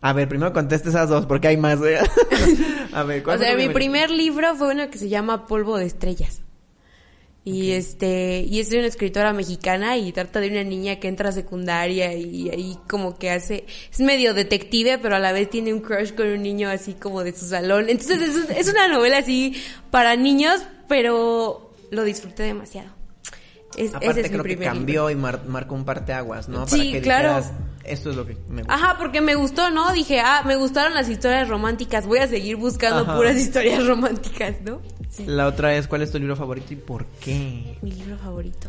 [0.00, 1.80] A ver, primero conteste esas dos, porque hay más.
[1.82, 1.98] ¿eh?
[2.92, 5.86] A ver, ¿cuál O sea, mi primer libro fue uno que se llama Polvo de
[5.86, 6.42] Estrellas.
[7.44, 11.30] Y este, y es de una escritora mexicana y trata de una niña que entra
[11.30, 15.74] a secundaria y ahí como que hace, es medio detective, pero a la vez tiene
[15.74, 17.86] un crush con un niño así como de su salón.
[17.88, 22.90] Entonces es, es una novela así para niños, pero lo disfruté demasiado.
[23.76, 25.10] Es, Aparte ese es mi creo que cambió libro.
[25.10, 26.68] y mar- marcó un parteaguas, ¿no?
[26.68, 27.28] Sí, Para que claro.
[27.38, 27.52] dijeras,
[27.84, 28.74] esto es lo que me gusta.
[28.74, 29.92] Ajá, porque me gustó, ¿no?
[29.92, 33.16] Dije, ah, me gustaron las historias románticas, voy a seguir buscando Ajá.
[33.16, 34.80] puras historias románticas, ¿no?
[35.12, 35.24] Sí.
[35.26, 37.76] La otra es, ¿cuál es tu libro favorito y por qué?
[37.82, 38.68] Mi libro favorito.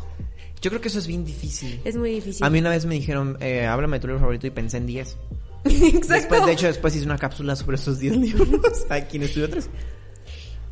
[0.62, 1.80] Yo creo que eso es bien difícil.
[1.86, 2.46] Es muy difícil.
[2.46, 4.86] A mí una vez me dijeron, eh, háblame de tu libro favorito y pensé en
[4.86, 5.18] 10.
[5.66, 6.14] Exacto.
[6.14, 8.86] Después, de hecho, después hice una cápsula sobre esos 10 libros.
[8.90, 9.70] Aquí en Estudio 3.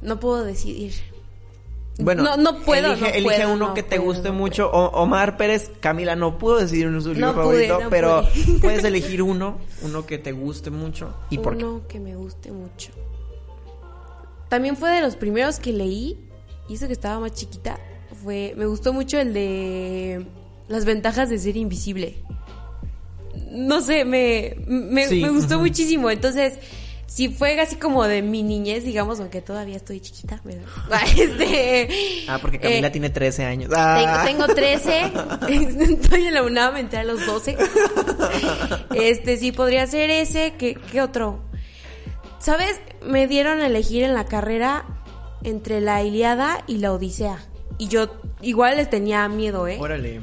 [0.02, 0.94] No puedo decidir.
[2.00, 4.70] Bueno, No- no puedo, Elige, no elige puedo, uno no que te puedo, guste mucho.
[4.72, 8.24] O- Omar Pérez, Camila no pudo decidir uno su libro pude, favorito, pero
[8.62, 11.14] puedes elegir uno, uno que te guste mucho.
[11.30, 11.66] ¿Y por qué?
[11.66, 12.92] Uno que me guste mucho.
[14.52, 16.18] También fue de los primeros que leí,
[16.68, 17.80] y eso que estaba más chiquita,
[18.22, 20.26] fue, me gustó mucho el de
[20.68, 22.18] las ventajas de ser invisible.
[23.50, 26.10] No sé, me, me, Sí, me gustó muchísimo.
[26.12, 26.56] Entonces,
[27.06, 30.66] si fue así como de mi niñez, digamos, aunque todavía estoy chiquita, ¿verdad?
[31.18, 31.88] Este,
[32.28, 33.70] Ah, porque Camila eh, tiene 13 años.
[33.70, 34.24] Tengo, Ah.
[34.26, 35.12] tengo 13,
[35.94, 37.56] estoy en la UNAM, entré a los 12.
[38.96, 41.50] Este, sí, podría ser ese, ¿qué, qué otro?
[42.42, 42.80] ¿Sabes?
[43.06, 44.84] Me dieron a elegir en la carrera
[45.44, 47.38] entre la Iliada y la Odisea.
[47.78, 48.08] Y yo
[48.42, 49.78] igual les tenía miedo, ¿eh?
[49.80, 50.22] Órale.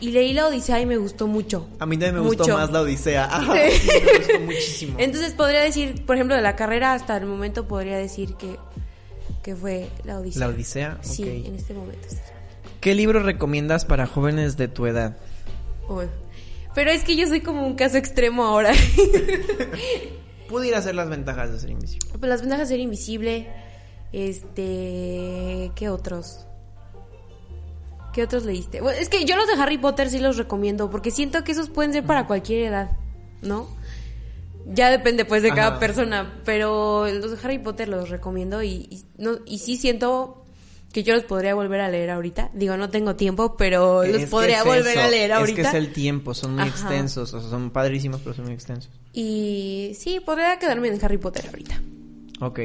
[0.00, 1.66] Y leí la Odisea y me gustó mucho.
[1.78, 3.24] A mí también me gustó más la Odisea.
[3.24, 3.78] Ajá, Sí.
[3.80, 4.94] sí, me gustó muchísimo.
[4.98, 8.58] Entonces podría decir, por ejemplo, de la carrera hasta el momento podría decir que,
[9.42, 10.40] que fue la Odisea.
[10.40, 12.06] La Odisea, Sí, en este momento.
[12.08, 12.16] sí.
[12.80, 15.16] ¿Qué libro recomiendas para jóvenes de tu edad?
[15.88, 16.04] Uy.
[16.74, 18.72] Pero es que yo soy como un caso extremo ahora.
[20.48, 22.08] Pudiera ser las ventajas de ser invisible.
[22.18, 23.48] Pues las ventajas de ser invisible.
[24.12, 25.72] Este.
[25.74, 26.46] ¿Qué otros?
[28.12, 28.80] ¿Qué otros leíste?
[28.80, 30.90] Bueno, es que yo los de Harry Potter sí los recomiendo.
[30.90, 32.92] Porque siento que esos pueden ser para cualquier edad.
[33.42, 33.68] ¿No?
[34.66, 36.40] Ya depende pues de cada persona.
[36.44, 38.62] Pero los de Harry Potter los recomiendo.
[38.62, 40.43] Y, y, no, y sí siento
[40.94, 42.52] que yo los podría volver a leer ahorita.
[42.54, 45.60] Digo, no tengo tiempo, pero los Es podría es volver eso, a leer ahorita.
[45.62, 46.70] Es que es el tiempo, son muy Ajá.
[46.70, 48.92] extensos, o sea, son padrísimos, pero son muy extensos.
[49.12, 51.82] Y sí, podría quedarme en Harry Potter ahorita.
[52.40, 52.60] Ok.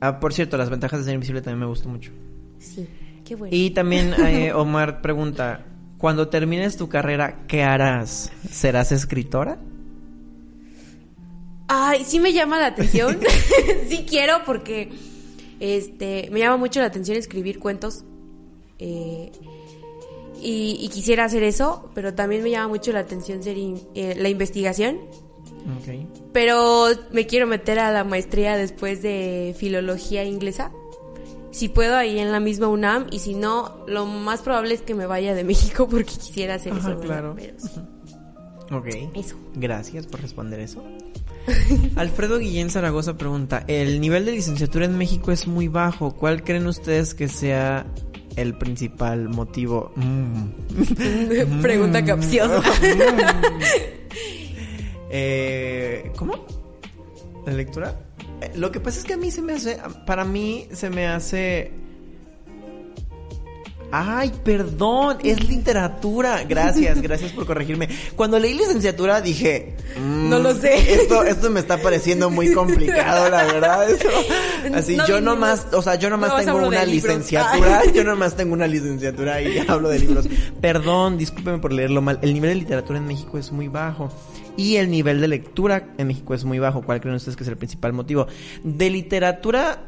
[0.00, 2.10] Ah, por cierto, las ventajas de ser invisible también me gustó mucho.
[2.58, 2.88] Sí,
[3.22, 3.54] qué bueno.
[3.54, 5.66] Y también eh, Omar pregunta,
[5.98, 8.32] cuando termines tu carrera, ¿qué harás?
[8.50, 9.58] ¿Serás escritora?
[11.68, 13.18] Ay, sí me llama la atención.
[13.90, 14.90] sí quiero porque
[15.64, 18.04] este me llama mucho la atención escribir cuentos.
[18.78, 19.30] eh,
[20.42, 24.14] y, y quisiera hacer eso, pero también me llama mucho la atención ser in- eh,
[24.18, 24.98] la investigación.
[25.78, 26.06] Ok.
[26.32, 30.70] Pero me quiero meter a la maestría después de filología inglesa.
[31.50, 34.94] Si puedo ahí en la misma UNAM y si no, lo más probable es que
[34.94, 37.00] me vaya de México porque quisiera hacer Ajá, eso.
[37.00, 37.34] claro.
[37.36, 37.80] Pero sí.
[38.72, 38.86] Ok.
[39.14, 39.36] Eso.
[39.54, 40.82] Gracias por responder eso.
[41.96, 46.14] Alfredo Guillén Zaragoza pregunta, el nivel de licenciatura en México es muy bajo.
[46.14, 47.86] ¿Cuál creen ustedes que sea
[48.36, 49.92] el principal motivo?
[49.96, 51.60] Mm.
[51.62, 52.62] Pregunta capciosa.
[55.16, 56.34] Eh, ¿Cómo?
[57.46, 57.94] ¿La lectura?
[58.40, 61.06] Eh, lo que pasa es que a mí se me hace, para mí se me
[61.06, 61.70] hace...
[63.96, 66.42] Ay, perdón, es literatura.
[66.42, 67.88] Gracias, gracias por corregirme.
[68.16, 70.94] Cuando leí licenciatura dije, mm, No lo sé.
[70.94, 73.88] Esto, esto me está pareciendo muy complicado, la verdad.
[73.88, 74.08] Eso.
[74.74, 77.92] Así, No, yo nomás, o sea, yo nomás No, tengo una licenciatura, Ay.
[77.94, 80.28] yo nomás tengo una licenciatura y hablo de libros.
[80.60, 82.18] Perdón, discúlpeme por leerlo mal.
[82.20, 84.10] El nivel de literatura en México es muy bajo.
[84.56, 86.82] Y el nivel de lectura en México es muy bajo.
[86.82, 88.26] ¿Cuál creen ustedes que es el principal motivo?
[88.64, 89.84] De literatura,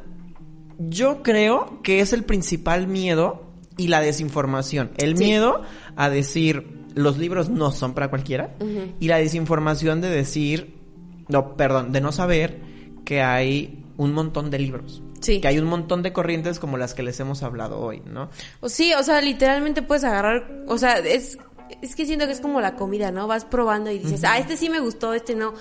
[0.78, 3.45] yo creo que es el principal miedo
[3.76, 4.90] y la desinformación.
[4.96, 5.24] El Sí.
[5.24, 5.62] miedo
[5.96, 8.54] a decir los libros no son para cualquiera
[9.00, 10.74] y la desinformación de decir,
[11.28, 12.58] no, perdón, de no saber
[13.04, 15.02] que hay un montón de libros.
[15.20, 15.40] Sí.
[15.40, 18.30] Que hay un montón de corrientes como las que les hemos hablado hoy, ¿no?
[18.60, 21.38] O sí, o sea, literalmente puedes agarrar, o sea, es,
[21.82, 23.26] es que siento que es como la comida, ¿no?
[23.26, 25.54] Vas probando y dices, ah, este sí me gustó, este no.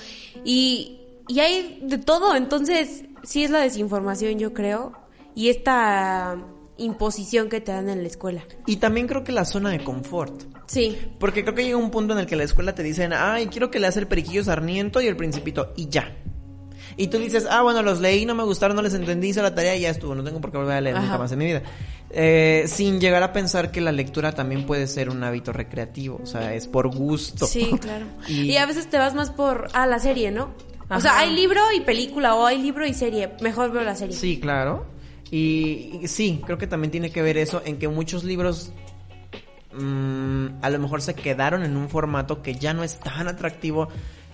[0.43, 4.93] Y, y hay de todo, entonces sí es la desinformación, yo creo,
[5.33, 6.37] y esta
[6.77, 8.43] imposición que te dan en la escuela.
[8.65, 10.43] Y también creo que la zona de confort.
[10.67, 13.47] Sí, Porque creo que llega un punto en el que la escuela te dicen, ay,
[13.47, 16.15] quiero que leas el periquillo sarniento y el principito, y ya.
[16.97, 19.53] Y tú dices, ah, bueno, los leí, no me gustaron, no les entendí, hice la
[19.53, 21.45] tarea y ya estuvo, no tengo por qué volver a leer nunca más en mi
[21.45, 21.61] vida.
[22.09, 26.25] Eh, sin llegar a pensar que la lectura también puede ser un hábito recreativo, o
[26.25, 27.45] sea, es por gusto.
[27.45, 28.05] sí, claro.
[28.27, 30.51] Y- Y, a veces te vas más por, ah, la serie, ¿no?
[30.89, 34.15] O sea, hay libro y película, o hay libro y serie, mejor veo la serie.
[34.15, 34.85] Sí, claro.
[35.31, 38.71] Y, y sí, creo que también tiene que ver eso en que muchos libros
[39.73, 43.87] mm, a lo mejor se quedaron en un formato que ya no es tan atractivo.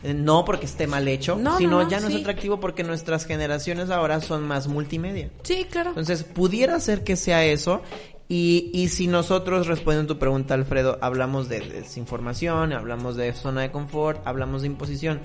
[0.03, 2.15] eh, No porque esté mal hecho, No, no, sino no, ya no sí.
[2.15, 5.29] es atractivo porque nuestras generaciones ahora son más multimedia.
[5.43, 5.89] Sí, claro.
[5.91, 7.81] Entonces, pudiera ser que sea eso.
[8.27, 13.59] Y, y si nosotros, respondiendo a tu pregunta, Alfredo, hablamos de desinformación, hablamos de zona
[13.61, 15.19] de confort, hablamos de imposición,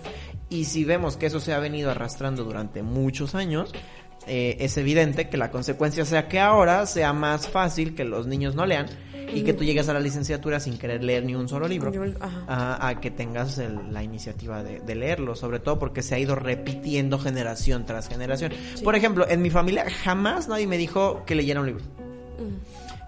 [0.50, 3.72] y si vemos que eso se ha venido arrastrando durante muchos años,
[4.26, 8.54] eh, es evidente que la consecuencia sea que ahora sea más fácil que los niños
[8.54, 8.86] no lean
[9.34, 11.92] y que tú llegues a la licenciatura sin querer leer ni un solo libro.
[11.92, 12.44] Yo- ajá.
[12.46, 16.18] A, a que tengas el- la iniciativa de, de leerlo, sobre todo porque se ha
[16.18, 18.52] ido repitiendo generación tras generación.
[18.84, 21.84] Por ejemplo, en mi familia jamás nadie me dijo que leyera un libro.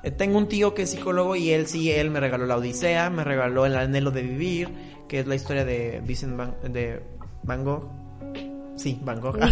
[0.02, 3.10] Eh, tengo un tío que es psicólogo y él sí, él me regaló la Odisea,
[3.10, 4.68] me regaló El anhelo de vivir,
[5.08, 7.00] que es la historia de Vincent Van, de
[7.42, 7.88] Van Gogh.
[8.79, 9.39] Sí, Van Gogh.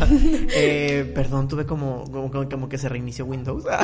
[0.55, 3.65] Eh, perdón, tuve como, como, que se reinició Windows.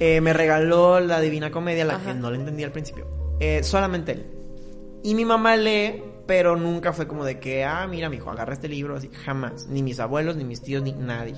[0.00, 3.06] Eh, me regaló la Divina Comedia, la que no le entendí al principio.
[3.40, 4.26] Eh, solamente él.
[5.02, 8.54] Y mi mamá lee, pero nunca fue como de que, ah, mira, mi hijo, agarra
[8.54, 9.66] este libro, así, jamás.
[9.68, 11.34] Ni mis abuelos, ni mis tíos, ni nadie.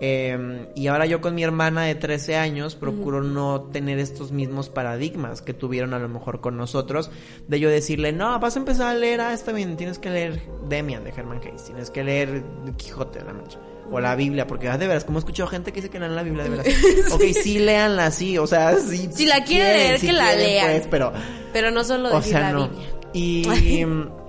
[0.00, 4.68] Eh, y ahora yo con mi hermana de 13 años procuro no tener estos mismos
[4.68, 7.10] paradigmas que tuvieron a lo mejor con nosotros,
[7.48, 10.42] de yo decirle, no, vas a empezar a leer, ah, está bien, tienes que leer
[10.68, 12.44] Demian de Herman Hayes, tienes que leer
[12.76, 13.58] Quijote de la Mancha.
[13.90, 16.16] O la Biblia, porque ah, de veras, como he escuchado gente que dice que lean
[16.16, 16.66] la Biblia de veras.
[17.12, 19.08] Ok, sí, léanla, sí, o sea, sí.
[19.12, 20.70] Si la quieren leer, que la lean.
[20.72, 21.12] Pues, pero,
[21.52, 22.68] Pero no solo o decir sea, la no.
[22.68, 22.88] Biblia.
[23.12, 23.84] Y,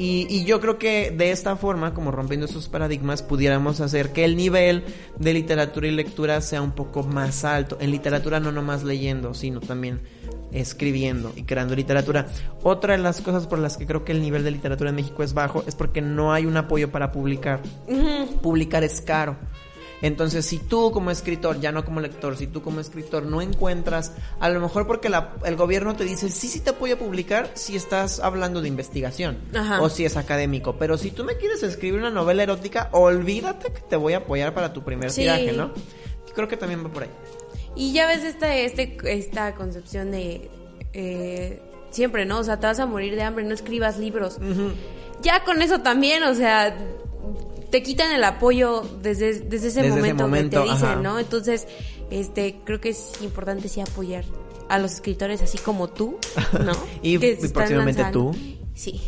[0.00, 4.24] y, y yo creo que de esta forma, como rompiendo esos paradigmas, pudiéramos hacer que
[4.24, 4.82] el nivel
[5.18, 7.76] de literatura y lectura sea un poco más alto.
[7.82, 10.00] En literatura no nomás leyendo, sino también
[10.52, 12.28] escribiendo y creando literatura.
[12.62, 15.22] Otra de las cosas por las que creo que el nivel de literatura en México
[15.22, 17.60] es bajo es porque no hay un apoyo para publicar.
[18.40, 19.36] Publicar es caro.
[20.02, 24.12] Entonces, si tú como escritor, ya no como lector, si tú como escritor no encuentras,
[24.40, 27.50] a lo mejor porque la- el gobierno te dice, sí, sí te apoyo a publicar
[27.54, 29.82] si estás hablando de investigación Ajá.
[29.82, 33.80] o si es académico, pero si tú me quieres escribir una novela erótica, olvídate que
[33.82, 35.20] te voy a apoyar para tu primer Sí.
[35.22, 35.72] tiraje, ¿no?
[36.34, 37.10] Creo que también va por ahí.
[37.76, 40.50] Y ya ves esta, este, esta concepción de
[40.92, 42.38] eh, siempre, ¿no?
[42.38, 44.38] O sea, te vas a morir de hambre, no escribas libros.
[45.22, 46.76] Ya con eso también, o sea,
[47.70, 50.96] te quitan el apoyo desde, desde ese Desde ese momento, que te dicen, ajá.
[50.96, 51.18] ¿no?
[51.18, 51.66] Entonces,
[52.10, 54.24] este, creo que es importante sí apoyar
[54.68, 56.18] a los escritores así como tú,
[56.64, 56.72] ¿no?
[57.02, 58.32] Y- Que y próximamente lanzando.
[58.32, 58.38] tú.
[58.74, 59.00] Sí.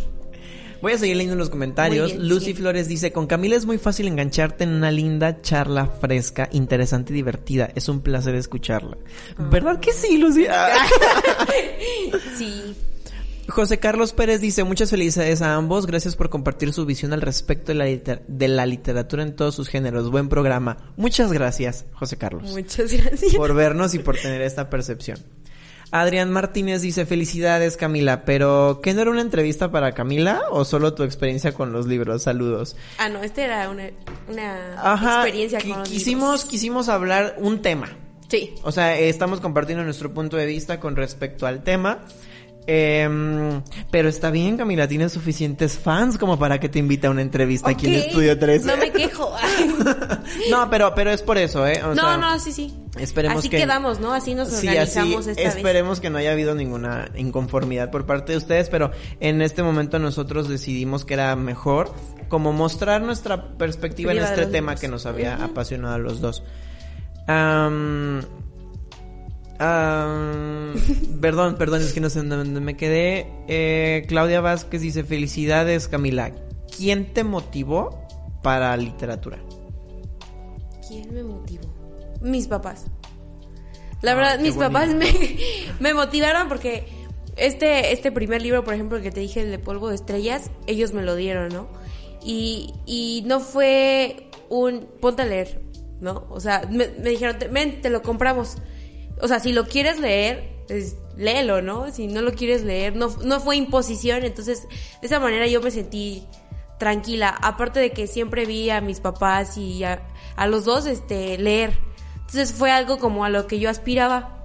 [0.80, 2.10] Voy a seguir leyendo los comentarios.
[2.10, 2.54] Bien, Lucy sí.
[2.54, 7.14] Flores dice, con Camila es muy fácil engancharte en una linda charla fresca, interesante y
[7.16, 7.70] divertida.
[7.76, 8.96] Es un placer escucharla.
[9.36, 9.46] Ah.
[9.48, 10.46] ¿Verdad que sí, Lucy?
[12.36, 12.74] Sí.
[13.49, 17.72] José Carlos Pérez dice, muchas felicidades a ambos, gracias por compartir su visión al respecto
[17.72, 20.11] de la, liter- de la literatura en todos sus géneros.
[20.11, 20.76] Buen programa.
[20.97, 23.34] Muchas gracias, José Carlos, Muchas gracias.
[23.34, 25.18] por vernos y por tener esta percepción.
[25.90, 30.95] Adrián Martínez dice, felicidades Camila, pero ¿qué no era una entrevista para Camila o solo
[30.95, 32.22] tu experiencia con los libros?
[32.22, 32.76] Saludos.
[32.97, 33.90] Ah, no, este era una,
[34.26, 36.45] una Ajá, experiencia con los quisimos, libros.
[36.47, 37.90] quisimos hablar un tema.
[38.28, 38.55] Sí.
[38.62, 41.99] O sea, estamos compartiendo nuestro punto de vista con respecto al tema.
[42.66, 43.60] Em,
[43.90, 47.70] pero está bien, Camila, tienes suficientes fans como para que te invite a una entrevista
[47.70, 48.66] aquí en Estudio 13.
[48.66, 49.34] No me quejo.
[50.50, 51.82] no, pero, pero es por eso, ¿eh?
[51.82, 52.72] O no, sea, no, sí, sí.
[52.98, 53.56] Esperemos así que...
[53.56, 54.12] quedamos, ¿no?
[54.12, 55.56] Así nos Sí, así organizamos esta vez.
[55.56, 59.98] esperemos que no haya habido ninguna inconformidad por parte de ustedes, pero en este momento
[59.98, 61.92] nosotros decidimos que era mejor
[62.28, 66.44] como mostrar nuestra perspectiva en este tema que nos había apasionado a los dos.
[71.20, 73.26] Perdón, perdón, es que no sé dónde me quedé.
[73.48, 76.32] Eh, Claudia Vázquez dice, felicidades Camila.
[76.76, 78.06] ¿Quién te motivó
[78.42, 79.38] para literatura?
[80.88, 81.62] ¿Quién me motivó?
[82.20, 82.86] Mis papás.
[84.00, 85.06] La Ah, verdad, mis papás me,
[85.80, 86.84] me motivaron porque
[87.36, 90.50] este, este primer libro, por ejemplo, el que te dije, el de Polvo de Estrellas,
[90.66, 91.68] ellos me lo dieron, ¿no?
[92.24, 95.60] Y, y no fue un ponte a leer,
[96.00, 96.26] ¿no?
[96.30, 98.56] O sea, me, me dijeron, "Te- ven, te lo compramos.
[99.22, 101.90] O sea, si lo quieres leer, pues, léelo, ¿no?
[101.92, 104.66] Si no lo quieres leer, no, no fue imposición, entonces
[105.00, 106.26] de esa manera yo me sentí
[106.78, 107.28] tranquila.
[107.40, 110.02] Aparte de que siempre vi a mis papás y a,
[110.34, 111.78] a los dos este leer.
[112.16, 114.44] Entonces fue algo como a lo que yo aspiraba.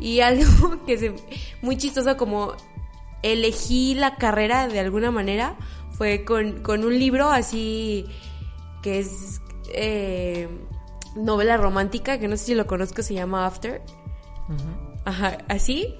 [0.00, 1.14] Y algo que se
[1.62, 2.54] muy chistoso como
[3.22, 5.56] elegí la carrera de alguna manera
[5.92, 8.06] fue con, con un libro así
[8.82, 9.40] que es
[9.72, 10.48] eh,
[11.16, 13.82] novela romántica, que no sé si lo conozco, se llama After.
[15.04, 15.94] Ajá, así.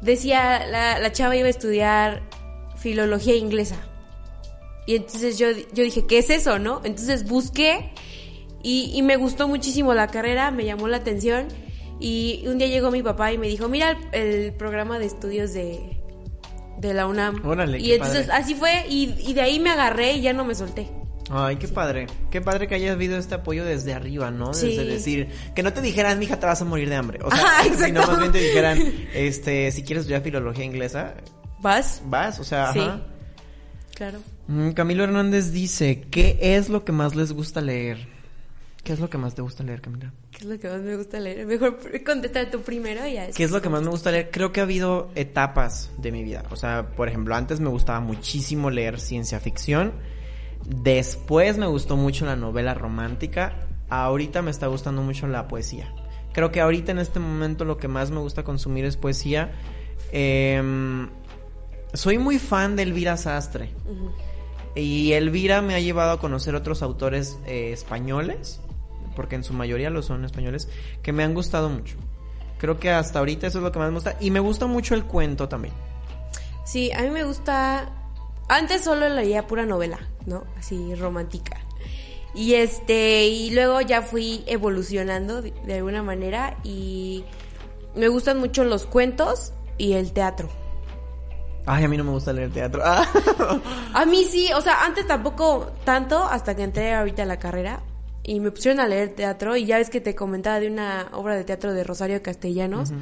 [0.00, 2.22] Decía, la, la chava iba a estudiar
[2.76, 3.76] filología inglesa.
[4.86, 6.80] Y entonces yo, yo dije, ¿qué es eso, no?
[6.84, 7.92] Entonces busqué
[8.62, 11.48] y, y me gustó muchísimo la carrera, me llamó la atención.
[12.00, 15.52] Y un día llegó mi papá y me dijo, mira el, el programa de estudios
[15.52, 16.00] de,
[16.78, 17.44] de la UNAM.
[17.44, 18.42] Órale, y entonces padre.
[18.42, 20.88] así fue y, y de ahí me agarré y ya no me solté.
[21.30, 22.06] Ay, qué padre.
[22.30, 24.54] Qué padre que hayas habido este apoyo desde arriba, ¿no?
[24.54, 24.68] Sí.
[24.76, 27.18] Desde decir, que no te dijeran, mija, te vas a morir de hambre.
[27.22, 28.78] O sea, Ajá, sino más bien te dijeran,
[29.14, 31.14] este, si quieres estudiar filología inglesa,
[31.60, 32.02] ¿Vas?
[32.06, 32.78] vas, o sea, Sí.
[32.80, 33.02] ajá.
[33.94, 34.20] Claro.
[34.46, 38.06] Mm, Camilo Hernández dice, ¿qué es lo que más les gusta leer?
[38.84, 40.12] ¿Qué es lo que más te gusta leer, Camila?
[40.30, 41.44] ¿Qué es lo que más me gusta leer?
[41.46, 43.28] Mejor contestar tú primero y ya.
[43.32, 44.30] ¿Qué es lo que más me gusta leer?
[44.30, 46.44] Creo que ha habido etapas de mi vida.
[46.50, 49.92] O sea, por ejemplo, antes me gustaba muchísimo leer ciencia ficción.
[50.64, 53.54] Después me gustó mucho la novela romántica.
[53.88, 55.92] Ahorita me está gustando mucho la poesía.
[56.32, 59.52] Creo que ahorita en este momento lo que más me gusta consumir es poesía.
[60.12, 61.08] Em,
[61.94, 63.70] soy muy fan de Elvira Sastre.
[64.74, 68.60] Y Elvira me ha llevado a conocer otros autores eh, españoles,
[69.16, 70.68] porque en su mayoría lo son españoles,
[71.02, 71.96] que me han gustado mucho.
[72.58, 74.16] Creo que hasta ahorita eso es lo que más me gusta.
[74.20, 75.74] Y me gusta mucho el cuento también.
[76.64, 77.92] Sí, a mí me gusta.
[78.48, 80.44] Antes solo leía pura novela, ¿no?
[80.56, 81.58] Así romántica.
[82.34, 87.24] Y este, y luego ya fui evolucionando de, de alguna manera y
[87.94, 90.48] me gustan mucho los cuentos y el teatro.
[91.66, 92.80] Ay, a mí no me gusta leer teatro.
[92.82, 93.06] Ah.
[93.92, 97.82] A mí sí, o sea, antes tampoco tanto hasta que entré ahorita a la carrera
[98.22, 101.34] y me pusieron a leer teatro y ya ves que te comentaba de una obra
[101.34, 102.92] de teatro de Rosario Castellanos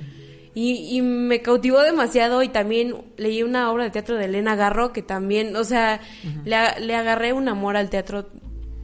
[0.58, 4.90] y, y me cautivó demasiado y también leí una obra de teatro de Elena Garro
[4.90, 6.00] que también, o sea,
[6.46, 8.30] le, le agarré un amor al teatro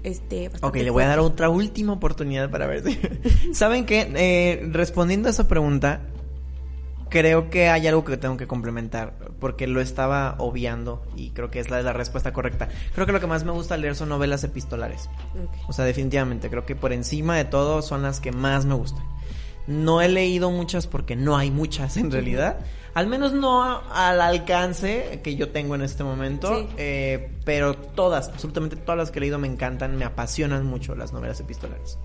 [0.02, 3.00] este Ok, le voy a dar otra última oportunidad para ver si...
[3.54, 4.12] ¿Saben qué?
[4.16, 6.02] Eh, respondiendo a esa pregunta,
[7.08, 11.58] creo que hay algo que tengo que complementar, porque lo estaba obviando y creo que
[11.58, 12.68] es la, la respuesta correcta.
[12.94, 15.08] Creo que lo que más me gusta leer son novelas epistolares.
[15.68, 19.04] O sea, definitivamente, creo que por encima de todo son las que más me gustan.
[19.66, 22.58] No he leído muchas porque no hay muchas en realidad.
[22.94, 26.60] Al menos no al alcance que yo tengo en este momento.
[26.60, 26.66] Sí.
[26.76, 31.12] eh, pero todas, absolutamente todas las que he leído me encantan, me apasionan mucho las
[31.12, 31.98] novelas epistolares.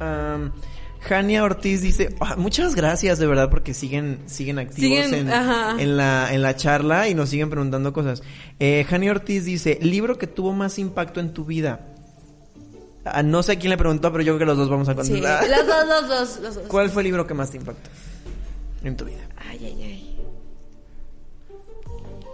[0.00, 0.52] Am,
[1.00, 5.76] Jania Ortiz dice, "Ah, muchas gracias de verdad porque siguen, siguen activos Siguen, en, ajá.
[5.78, 8.22] en la, en la charla y nos siguen preguntando cosas.
[8.58, 11.94] Eh, Jania Ortiz dice, libro que tuvo más impacto en tu vida.
[13.12, 14.96] Ah, no sé quién le preguntó, pero yo creo que los dos vamos a Sí,
[14.96, 15.48] contestar.
[15.48, 16.64] los dos, los dos, los dos.
[16.66, 17.88] ¿Cuál fue el libro que más te impactó
[18.82, 19.20] en tu vida?
[19.48, 20.16] Ay, ay, ay.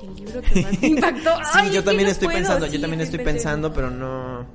[0.02, 1.30] El libro que más me impactó.
[1.36, 4.46] Sí, Ay, yo también no estoy puedo, pensando, sí, yo también estoy pensando, pero no...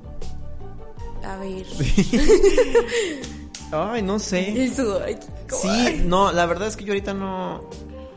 [1.23, 1.65] A ver.
[3.71, 4.49] Ay, no sé.
[4.63, 5.03] El sudor.
[5.05, 5.17] ay,
[5.49, 5.61] ¿cómo?
[5.61, 7.69] Sí, no, la verdad es que yo ahorita no,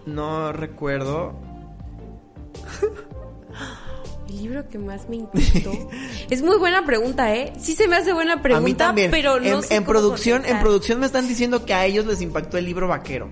[0.06, 1.34] no recuerdo.
[4.30, 5.72] El libro que más me impactó.
[6.30, 7.52] es muy buena pregunta, ¿eh?
[7.58, 9.10] Sí se me hace buena pregunta, a mí también.
[9.10, 12.06] pero no en, sé en cómo producción, en producción me están diciendo que a ellos
[12.06, 13.28] les impactó el libro vaquero.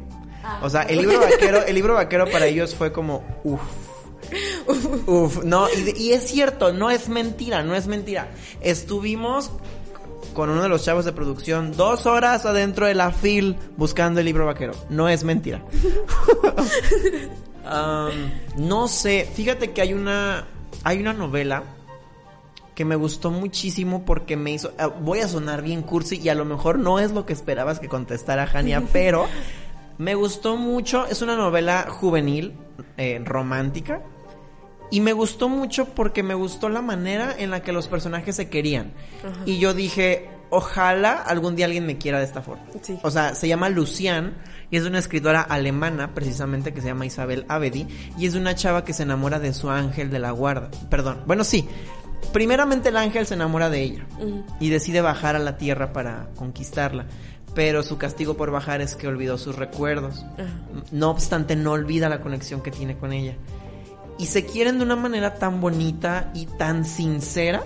[0.61, 3.61] O sea, el libro vaquero, el libro vaquero para ellos fue como, uff.
[5.07, 8.29] Uf, no, y, y es cierto, no es mentira, no es mentira.
[8.61, 9.53] Estuvimos
[10.35, 14.27] con uno de los chavos de producción dos horas adentro de la fil buscando el
[14.27, 14.73] libro vaquero.
[14.91, 15.63] No es mentira.
[17.69, 20.47] Um, no sé, fíjate que hay una,
[20.85, 21.65] hay una novela
[22.75, 26.35] que me gustó muchísimo porque me hizo, ah, voy a sonar bien cursi y a
[26.37, 29.27] lo mejor no es lo que esperabas que contestara Jania, pero
[29.99, 32.55] me gustó mucho, es una novela juvenil,
[32.97, 34.03] eh, romántica,
[34.91, 38.49] y me gustó mucho porque me gustó la manera en la que los personajes se
[38.49, 38.93] querían.
[39.45, 42.65] Y yo dije, ojalá algún día alguien me quiera de esta forma.
[42.81, 42.99] Sí.
[43.03, 44.35] O sea, se llama Lucian
[44.71, 47.87] y es una escritora alemana, precisamente, que se llama Isabel Abedi.
[48.19, 50.71] Y es de una chava que se enamora de su ángel de la guarda.
[50.91, 51.67] Perdón, bueno, sí.
[52.33, 54.07] Primeramente el ángel se enamora de ella
[54.59, 57.07] y decide bajar a la tierra para conquistarla.
[57.55, 60.27] Pero su castigo por bajar es que olvidó sus recuerdos.
[60.91, 63.37] No obstante, no olvida la conexión que tiene con ella.
[64.19, 67.65] Y se quieren de una manera tan bonita y tan sincera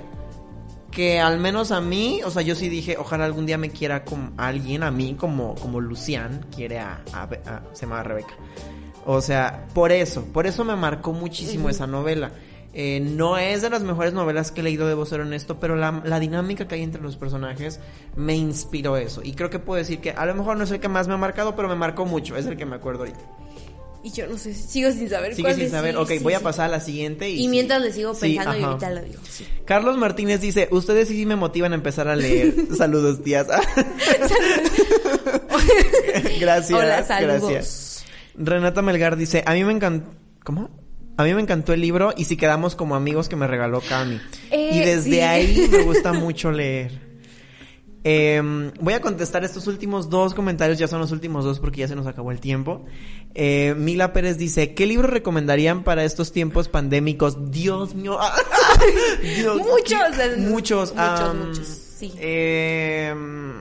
[0.93, 4.05] que al menos a mí, o sea, yo sí dije, ojalá algún día me quiera
[4.05, 8.35] como alguien, a mí, como, como Lucian quiere a, a- a- se llama Rebeca.
[9.05, 12.31] O sea, por eso, por eso me marcó muchísimo esa novela.
[12.75, 16.01] Eh, no es de las mejores novelas que he leído, debo ser honesto, pero la,
[16.05, 17.81] la dinámica que hay entre los personajes
[18.17, 19.21] me inspiró eso.
[19.25, 21.15] Y creo que puedo decir que a lo mejor no es el que más me
[21.15, 22.37] ha marcado, pero me marcó mucho.
[22.37, 23.19] Es el que me acuerdo ahorita.
[24.05, 25.97] Y yo no sé, sigo sin saber Sigue cuál sin saber.
[25.97, 27.31] Ok, sí, voy a pasar a la siguiente.
[27.31, 29.21] Y, Y mientras le sigo pensando y ahorita lo digo.
[29.65, 32.53] Carlos Martínez dice, ustedes sí me motivan a empezar a leer.
[32.77, 33.47] Saludos, tías.
[36.41, 36.81] gracias.
[36.81, 37.51] Hola, saludos.
[37.51, 38.05] Gracias.
[38.35, 40.11] Renata Melgar dice, a mí me encantó...
[40.43, 40.69] ¿Cómo?
[41.17, 44.21] A mí me encantó el libro y si quedamos como amigos que me regaló Cami.
[44.51, 45.21] Eh, y desde sí.
[45.21, 47.12] ahí me gusta mucho leer.
[48.05, 51.89] Em, voy a contestar estos últimos dos comentarios, ya son los últimos dos porque ya
[51.89, 52.85] se nos acabó el tiempo.
[53.35, 57.53] Eh, Mila Pérez dice, ¿qué libro recomendarían para estos tiempos pandémicos?
[57.53, 58.19] Dios mío.
[59.37, 59.99] Dios, Muchos,
[60.39, 60.95] Muchos.
[60.95, 62.13] muchos, muchos, sí.
[62.19, 63.53] em,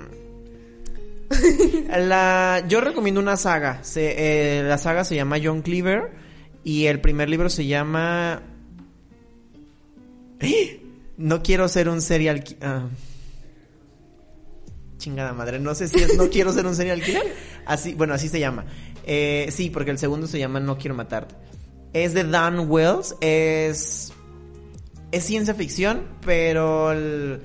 [2.08, 3.84] la, yo recomiendo una saga.
[3.84, 4.16] Se-
[4.60, 6.12] eh, la saga se llama John Cleaver
[6.64, 8.42] y el primer libro se llama...
[11.18, 12.44] No quiero ser un serial...
[12.64, 12.88] ah.
[15.02, 17.24] Chingada madre, no sé si es No quiero ser un serial killer.
[17.66, 18.66] Así, bueno, así se llama.
[19.06, 21.34] Eh, sí, porque el segundo se llama No quiero matarte.
[21.94, 24.14] Es de Dan Wells, es
[25.12, 27.42] es ciencia ficción, pero el,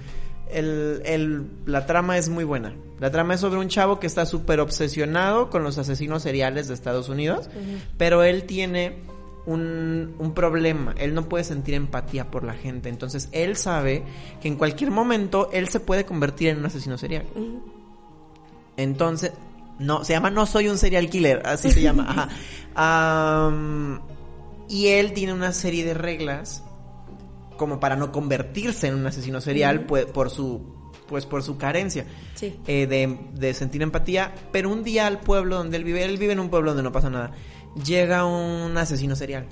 [0.53, 2.75] el- el- la trama es muy buena.
[3.01, 6.75] La trama es sobre un chavo que está súper obsesionado con los asesinos seriales de
[6.75, 7.51] Estados Unidos,
[7.99, 8.99] pero él tiene
[9.47, 10.95] un, un problema.
[10.99, 12.89] Él no puede sentir empatía por la gente.
[12.89, 14.05] Entonces él sabe
[14.41, 17.25] que en cualquier momento él se puede convertir en un asesino serial.
[18.77, 19.33] Entonces,
[19.79, 22.07] no, se llama No soy un serial killer, así se llama.
[22.09, 22.29] Ajá.
[23.47, 24.01] Am,
[24.69, 26.63] y él tiene una serie de reglas
[27.57, 30.75] como para no convertirse en un asesino serial pues, por su
[31.09, 32.59] pues por su carencia Sí.
[32.67, 36.33] eh, de, de sentir empatía pero un día al pueblo donde él vive él vive
[36.35, 37.31] en un pueblo donde no pasa nada
[37.85, 39.47] llega un asesino serial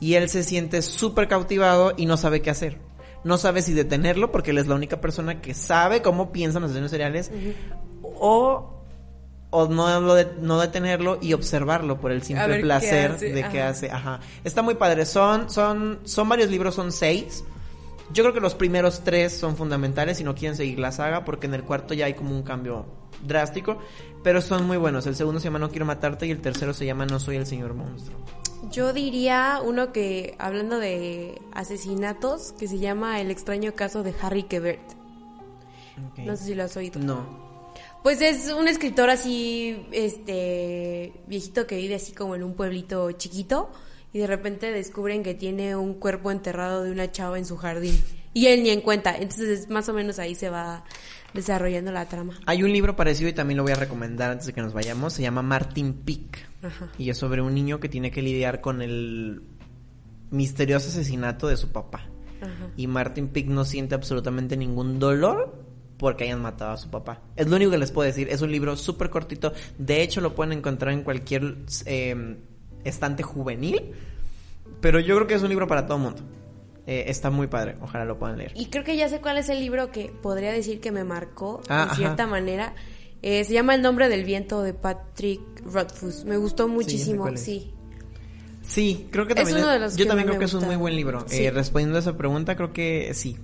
[0.00, 2.78] y él se siente súper cautivado y no sabe qué hacer
[3.24, 6.70] no sabe si detenerlo porque él es la única persona que sabe cómo piensan los
[6.70, 7.30] asesinos seriales
[8.02, 8.74] o
[9.50, 13.62] o no, lo de- no detenerlo y observarlo por el simple qué placer de que
[13.62, 13.68] ajá.
[13.70, 14.20] hace, ajá.
[14.44, 15.06] Está muy padre.
[15.06, 17.44] Son, son, son varios libros, son seis.
[18.12, 21.46] Yo creo que los primeros tres son fundamentales si no quieren seguir la saga, porque
[21.46, 22.84] en el cuarto ya hay como un cambio
[23.22, 23.78] drástico,
[24.22, 25.06] pero son muy buenos.
[25.06, 27.46] El segundo se llama No quiero matarte y el tercero se llama No soy el
[27.46, 28.18] señor monstruo.
[28.70, 34.42] Yo diría uno que, hablando de asesinatos, que se llama El extraño caso de Harry
[34.42, 34.82] Quebert.
[36.16, 37.00] No sé si lo has oído.
[37.00, 37.48] No.
[38.02, 43.70] Pues es un escritor así, este, viejito que vive así como en un pueblito chiquito
[44.12, 48.00] y de repente descubren que tiene un cuerpo enterrado de una chava en su jardín
[48.34, 49.16] y él ni en cuenta.
[49.16, 50.84] Entonces más o menos ahí se va
[51.34, 52.34] desarrollando la trama.
[52.46, 55.12] Hay un libro parecido y también lo voy a recomendar antes de que nos vayamos.
[55.12, 56.02] Se llama Martin.
[56.62, 56.88] Ajá.
[56.98, 59.42] Y es sobre un niño que tiene que lidiar con el
[60.30, 62.06] misterioso asesinato de su papá.
[62.40, 62.70] Ajá.
[62.76, 65.68] Y Martin Pick no siente absolutamente ningún dolor
[65.98, 67.20] porque hayan matado a su papá.
[67.36, 68.28] Es lo único que les puedo decir.
[68.30, 69.52] Es un libro súper cortito.
[69.78, 71.56] De hecho, lo pueden encontrar en cualquier
[71.86, 72.36] eh,
[72.84, 73.92] estante juvenil.
[74.80, 76.22] Pero yo creo que es un libro para todo el mundo.
[76.90, 77.76] Eh, está muy padre.
[77.82, 78.52] Ojalá lo puedan leer.
[78.54, 81.60] Y creo que ya sé cuál es el libro que podría decir que me marcó
[81.68, 81.94] Ah, de ajá.
[81.96, 82.74] cierta manera.
[83.20, 86.24] Eh, se llama El nombre del viento de Patrick Rothfuss.
[86.24, 87.40] Me gustó muchísimo, es.
[87.42, 87.72] sí.
[88.62, 89.58] Sí, creo que Es también.
[89.58, 91.24] uno de los yo que también creo que es un muy buen libro.
[91.26, 91.44] Sí.
[91.44, 93.36] Eh, respondiendo a esa pregunta, creo que sí.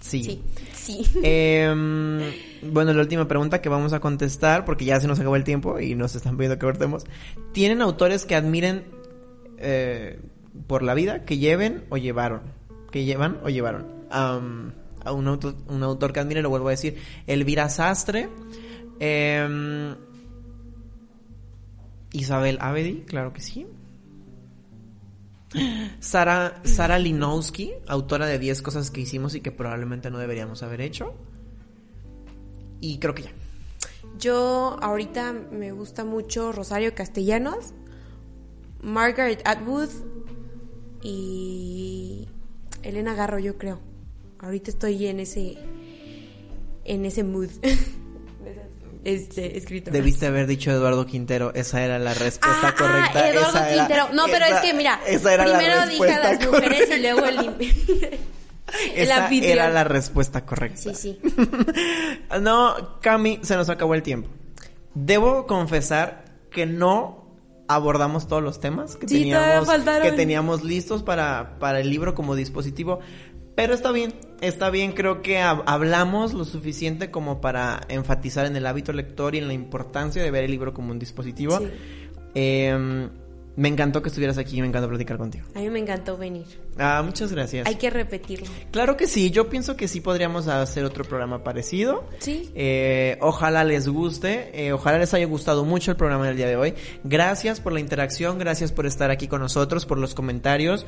[0.00, 0.22] Sí.
[0.22, 1.20] Sí, sí.
[1.22, 2.20] Em,
[2.62, 5.78] bueno, la última pregunta que vamos a contestar, porque ya se nos acabó el tiempo
[5.80, 7.04] y nos están pidiendo que cortemos.
[7.52, 8.84] ¿Tienen autores que admiren
[9.58, 10.20] eh,
[10.66, 12.56] por la vida, que lleven o llevaron?
[12.90, 13.86] Que llevan o llevaron.
[14.10, 14.36] A
[15.12, 15.28] un
[15.68, 18.28] un autor que admire, lo vuelvo a decir, Elvira Sastre.
[19.00, 19.94] em,
[22.12, 23.66] Isabel Abedi, claro que sí.
[26.00, 30.80] Sara, Sara Linowski, autora de 10 cosas que hicimos y que probablemente no deberíamos haber
[30.80, 31.14] hecho.
[32.80, 33.32] Y creo que ya.
[34.18, 37.72] Yo ahorita me gusta mucho Rosario Castellanos,
[38.82, 39.90] Margaret Atwood
[41.02, 42.27] y
[42.82, 43.80] Elena Garro, yo creo.
[44.40, 45.56] Ahorita estoy en ese
[46.84, 47.50] en ese mood.
[49.04, 49.92] este escritor.
[49.92, 53.28] Debiste haber dicho Eduardo Quintero, esa era la respuesta Ah, ah, correcta.
[53.30, 54.08] Eduardo esa era- Quintero.
[54.14, 57.00] No, pero esa- es que mira, esa era la primero dije a las mujeres y
[57.00, 58.18] luego el,
[58.94, 60.92] Esa era la respuesta correcta.
[60.94, 61.20] Sí, sí.
[62.40, 64.28] No, Cami, se nos acabó el tiempo.
[64.94, 67.27] Debo confesar que no
[67.68, 69.68] abordamos todos los temas que Sí, teníamos
[70.02, 72.98] que teníamos listos para, para el libro como dispositivo.
[73.54, 78.54] Pero está bien, está bien, creo que hab- hablamos lo suficiente como para enfatizar en
[78.56, 81.58] el hábito lector y en la importancia de ver el libro como un dispositivo.
[81.58, 81.68] Sí.
[82.34, 83.08] Eh,
[83.58, 85.44] me encantó que estuvieras aquí, me encantó platicar contigo.
[85.56, 86.46] A mí me encantó venir.
[86.78, 87.66] Ah, muchas gracias.
[87.66, 88.46] Hay que repetirlo.
[88.70, 92.04] Claro que sí, yo pienso que sí podríamos hacer otro programa parecido.
[92.20, 92.52] Sí.
[92.54, 96.54] Eh, ojalá les guste, eh, ojalá les haya gustado mucho el programa del día de
[96.54, 96.74] hoy.
[97.02, 100.86] Gracias por la interacción, gracias por estar aquí con nosotros, por los comentarios.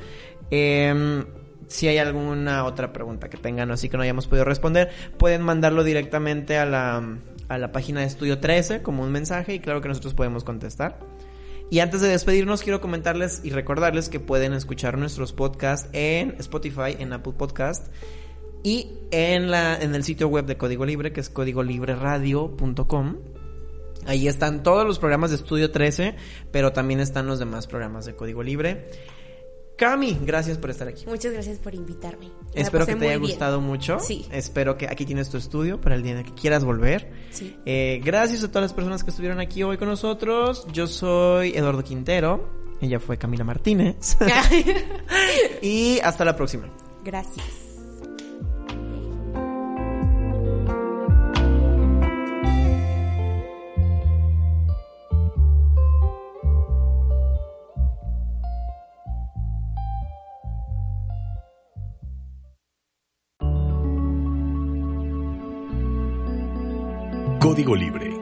[0.52, 1.24] Eh,
[1.66, 5.42] si hay alguna otra pregunta que tengan o así que no hayamos podido responder, pueden
[5.42, 7.18] mandarlo directamente a la,
[7.48, 11.00] a la página de Estudio 13 como un mensaje y claro que nosotros podemos contestar.
[11.70, 16.96] Y antes de despedirnos, quiero comentarles y recordarles que pueden escuchar nuestros podcasts en Spotify,
[16.98, 17.86] en Apple Podcast
[18.64, 23.18] y en, la, en el sitio web de Código Libre, que es códigolibreradio.com.
[24.06, 26.16] Ahí están todos los programas de Estudio 13,
[26.50, 28.88] pero también están los demás programas de Código Libre.
[29.80, 31.06] Cami, gracias por estar aquí.
[31.06, 32.30] Muchas gracias por invitarme.
[32.54, 33.30] Me Espero que te haya bien.
[33.30, 33.98] gustado mucho.
[33.98, 34.26] Sí.
[34.30, 37.10] Espero que aquí tienes tu estudio para el día en el que quieras volver.
[37.30, 37.56] Sí.
[37.64, 40.66] Eh, gracias a todas las personas que estuvieron aquí hoy con nosotros.
[40.70, 42.46] Yo soy Eduardo Quintero.
[42.82, 44.18] Ella fue Camila Martínez.
[45.62, 46.68] y hasta la próxima.
[47.02, 47.69] Gracias.
[67.41, 68.19] Código Libre